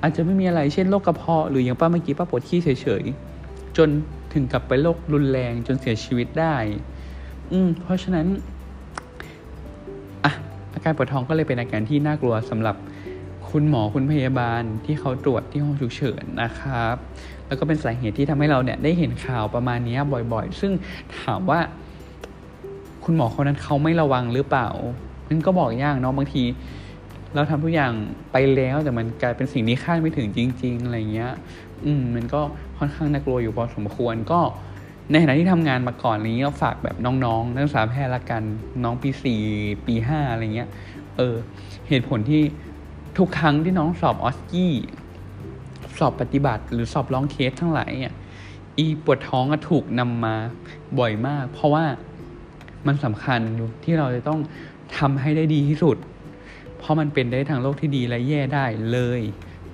[0.02, 2.68] อาจจะไม่มีอะไรเช่นโรคกระเพาะหรืออย่างป้าเมื่อกี้ป้าปวดขี้เฉ
[3.02, 3.88] ยๆ จน
[4.32, 6.56] ถึงกับไปโรครุนแรงจนเสียชีวิตได้
[7.52, 8.26] อืมเพราะฉะนั้น
[10.80, 12.76] อาการปวดท้องก็เลยเป็นอาการที่น่ากลัวสำหรับ
[13.50, 16.96] คุณหมอคุณพยาบาลที่เขาตรวจที่ห้องฉุกเฉินนะครับ
[17.46, 19.98] แล้วก็เป็นสาเหตุที่ทำให้เราเนี่ยได้เห็นข่าวประมาณนี้
[20.32, 20.72] บ่อยๆ ซึ่ง
[21.20, 21.60] ถามว่า
[23.04, 24.68] คุณหมอคนนั้นเขาไม่ระวังหรือเปล่า
[25.28, 26.42] มันก็บอกยากเนาะบางที
[27.34, 27.92] เราทำทุกอย่าง
[28.32, 31.32] ไปแล้วแต่มันกลายเป็นสิ่งที่คาดไม่ถึงจริง ๆ อะไรเงี้ย
[31.84, 32.40] อืมมันก็
[32.78, 34.40] ค่อนข้างน่ากลัวอยู่พอสมควรก็
[35.10, 38.42] ในฐานะที่ทำงานมาก่อนนี้ก็ฝากแบบน้องๆ นักศึกษาแพทย์ละกัน
[38.84, 39.40] น้องปีสี่
[39.86, 40.68] ปีห้าอะไรเงี้ย
[41.16, 41.36] เออ
[41.88, 42.42] เหตุผลที่
[43.18, 44.72] ทุกครั้งที่น้องสอบออสกี้
[45.98, 48.14] สอบปฏิบัติ หรือสอบร้องเคสทั้งหลายอะ
[48.78, 50.34] อีปวดท้องถูกนำมา
[50.98, 51.84] บ่อยมาก เพราะว่า
[52.86, 53.40] มันสำคัญ
[53.84, 54.40] ที่เราจะต้อง
[54.98, 55.96] ทำให้ได้ดีที่สุด
[56.78, 59.20] เพราะมันเป็นได้ทางโลกที่ดีและแย่ได้เลย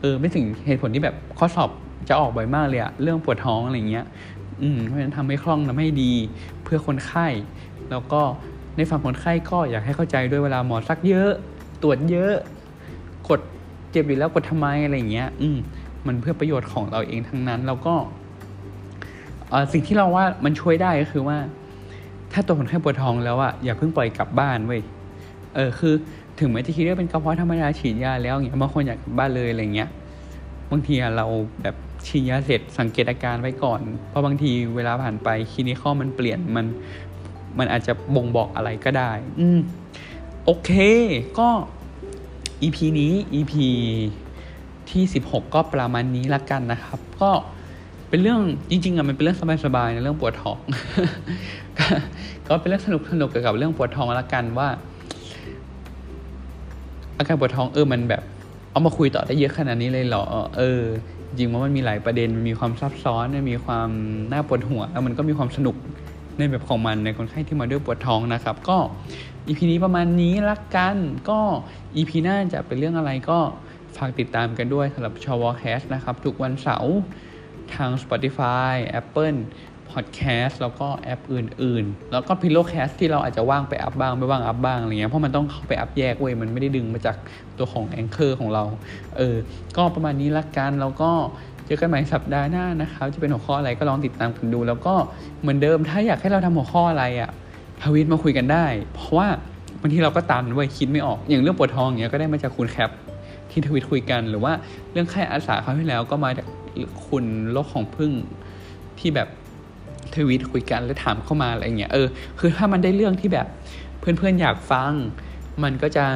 [0.00, 1.70] เออไม่ถึงเหตุผลที่แบบข้อสอบ
[2.08, 4.06] จะออกบ่อยมากเลยอะเรื่องปวดท้องอะไรเงี้ย
[4.86, 6.12] เพราะฉะนั้นทำให้คล่องทำให้ดี
[6.62, 7.26] เพื่อคนไข้
[7.90, 8.22] แล้วก็
[8.76, 11.30] ในฝั่งคนไข้ก็อยากให้เข้าใจด้วยเวลาหมอซักเยอะ
[11.82, 12.32] ตรวจเยอะ
[13.28, 13.40] กด
[13.90, 15.58] เจ็บอยู่แล้วกดทำไมอะไรเงี้ย อืม
[16.06, 17.94] มันเพื่อประโยชน์ของเราเองทั้งนั้น แล้วก็
[19.72, 21.38] สิ่งที่เราว่ามันช่วยได้ก็คือว่า
[22.32, 24.80] ถ้าตัวคนไข้ปวดท้องแล้วอะอย่าเพิ่งปล่อยกลับบ้านเว้ย
[25.54, 25.94] เออคือ
[26.38, 29.88] ถึงแม้จะคิดว่าเป็นกระเพาะธรรมดาฉีดยาแล้วเงี้ยบางคนอยากกลับบ้านเลยอะไรเงี้ย
[30.70, 31.26] บางทีเรา
[31.62, 36.66] แบบ ฉีดยาเสร็จสังเกตอาการไว้ก่อน เพราะบางทีเวลาผ่านไปคลินิคอมันเปลี่ยนมัน
[37.58, 39.58] มันอาจจะบ่งบอกอะไรก็ได้ อืม
[40.44, 40.70] โอเค
[41.38, 41.48] ก็
[42.62, 43.54] EP นี้ EP
[44.90, 47.30] ที่ 16 ก็ประมาณนี้ละกันนะครับ ก็
[48.08, 48.40] เป็นเรื่อง
[48.70, 50.58] จริงๆอะมันเป็นเรื่องสบายๆนะเรื่องปวดท้อง
[52.48, 54.68] ก็เป็นเรื่องสนุกสนุกเกี่ยวกับเรื่องปวดท้องละกันว่า
[57.18, 58.22] อาการปวดท้องเออมันแบบ
[58.70, 60.24] เอามาคุยต่อได้เยอะขนาดนี้เลยเหรอ
[60.58, 60.82] เออ
[61.38, 63.88] จริงว่ามันมีหลายประเด็นมันมีความซับซ้อนมันมีความ
[64.32, 65.76] น่าปวดหัว แล้วมันก็มีความสนุก
[66.38, 68.78] ในแบบของมันในคนไข้ที่มาด้วยปวดท้องนะครับ ก็
[69.46, 70.96] อีพีนี้ประมาณนี้ละกัน
[71.30, 71.38] ก็
[71.96, 73.38] EP หน้าจะเป็นเรื่องอะไรก็
[73.96, 76.94] ฝากติดตามกันด้วยสำหรับชอวอแคสต์นะครับ ทุกวันเสาร์
[77.74, 79.38] ทาง Spotify Apple
[79.92, 87.16] Podcast แล้วก็แอปอื่น ๆ แล้วก็ Pillowcast ที่เราอาจจะว่างไปอัพบ้างไม่ว่างอัพบ้างอะไรเงี้ยเพราะมันต้องเข้าไปอัพแยกเว้ยมันไม่ได้ดึงมาจาก
[87.58, 88.64] ตัวของ Anchor ของเรา
[89.16, 89.36] เออ
[89.76, 91.10] ก็ประมาณนี้ละกันแล้วก็
[91.66, 94.94] เจอกันใหม่สัปดาห์หน้านะครับจะเป็นหัวข้ออะไรก็ลองติดตามกันดู แล้วก็
[95.40, 97.30] เหมือนเดิมถ้าอยากให้เราทำหัวข้ออะไรอะ่ะ
[97.82, 99.28] ทวิตมาคุยกันได้ เพราะว่า
[99.80, 102.90] บางทีเราก็ตันเว้ยคิดไม่ออกอย่างเรื่องปวดท้องเงี้ยก็ได้มาจากคุณแคป
[103.50, 104.52] ที่ทวิตคุยกันหรือว่า
[104.92, 106.46] เรื่องไข้อาสาคราวที่แล้วก็มาจาก
[107.06, 108.12] คุณโลกของพึ่ง
[108.98, 109.28] ที่แบบ
[110.14, 112.06] ทวิตคุยกันแล้วถามเข้ามาอะไรเงี้ยเออ
[112.38, 113.46] คือถ้ามันได้เรื่องที่แบบ
[114.00, 114.92] เพื่อนๆอยากฟัง
[115.62, 116.06] มันก็จะ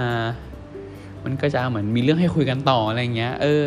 [1.24, 3.62] มันก็จะเหมือนมีเรื่องให้คุยกันต่ออะไรเงี้ย เออ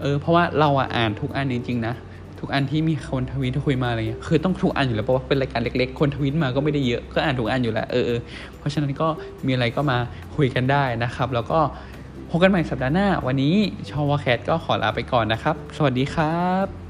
[0.00, 1.94] เออ เพราะว่าเราอะอ่านทุกอันจริงๆนะ
[2.40, 8.20] ทุกอันที่มีคนทวีตคุยมาอะไรเงี้ยคือต้องทุกอันอยู่แล้วเพราะว่าเป็นรายการเล็ก ๆ คนทวีตมาก็ไม่ได้เยอะก็อ่านทุกอันอยู่แล้วเออเออ
[8.58, 9.08] เพราะฉะนั้นก็
[9.46, 9.98] มีอะไรก็มา
[10.36, 11.58] คุยกันได้นะครับ แล้วก็
[12.30, 13.54] พบกันใหม่สัปดาห์หน้า วันนี้
[13.90, 16.85] ชอวแคทก็ขอลาไปก่อนนะครับ สวัสดีครับ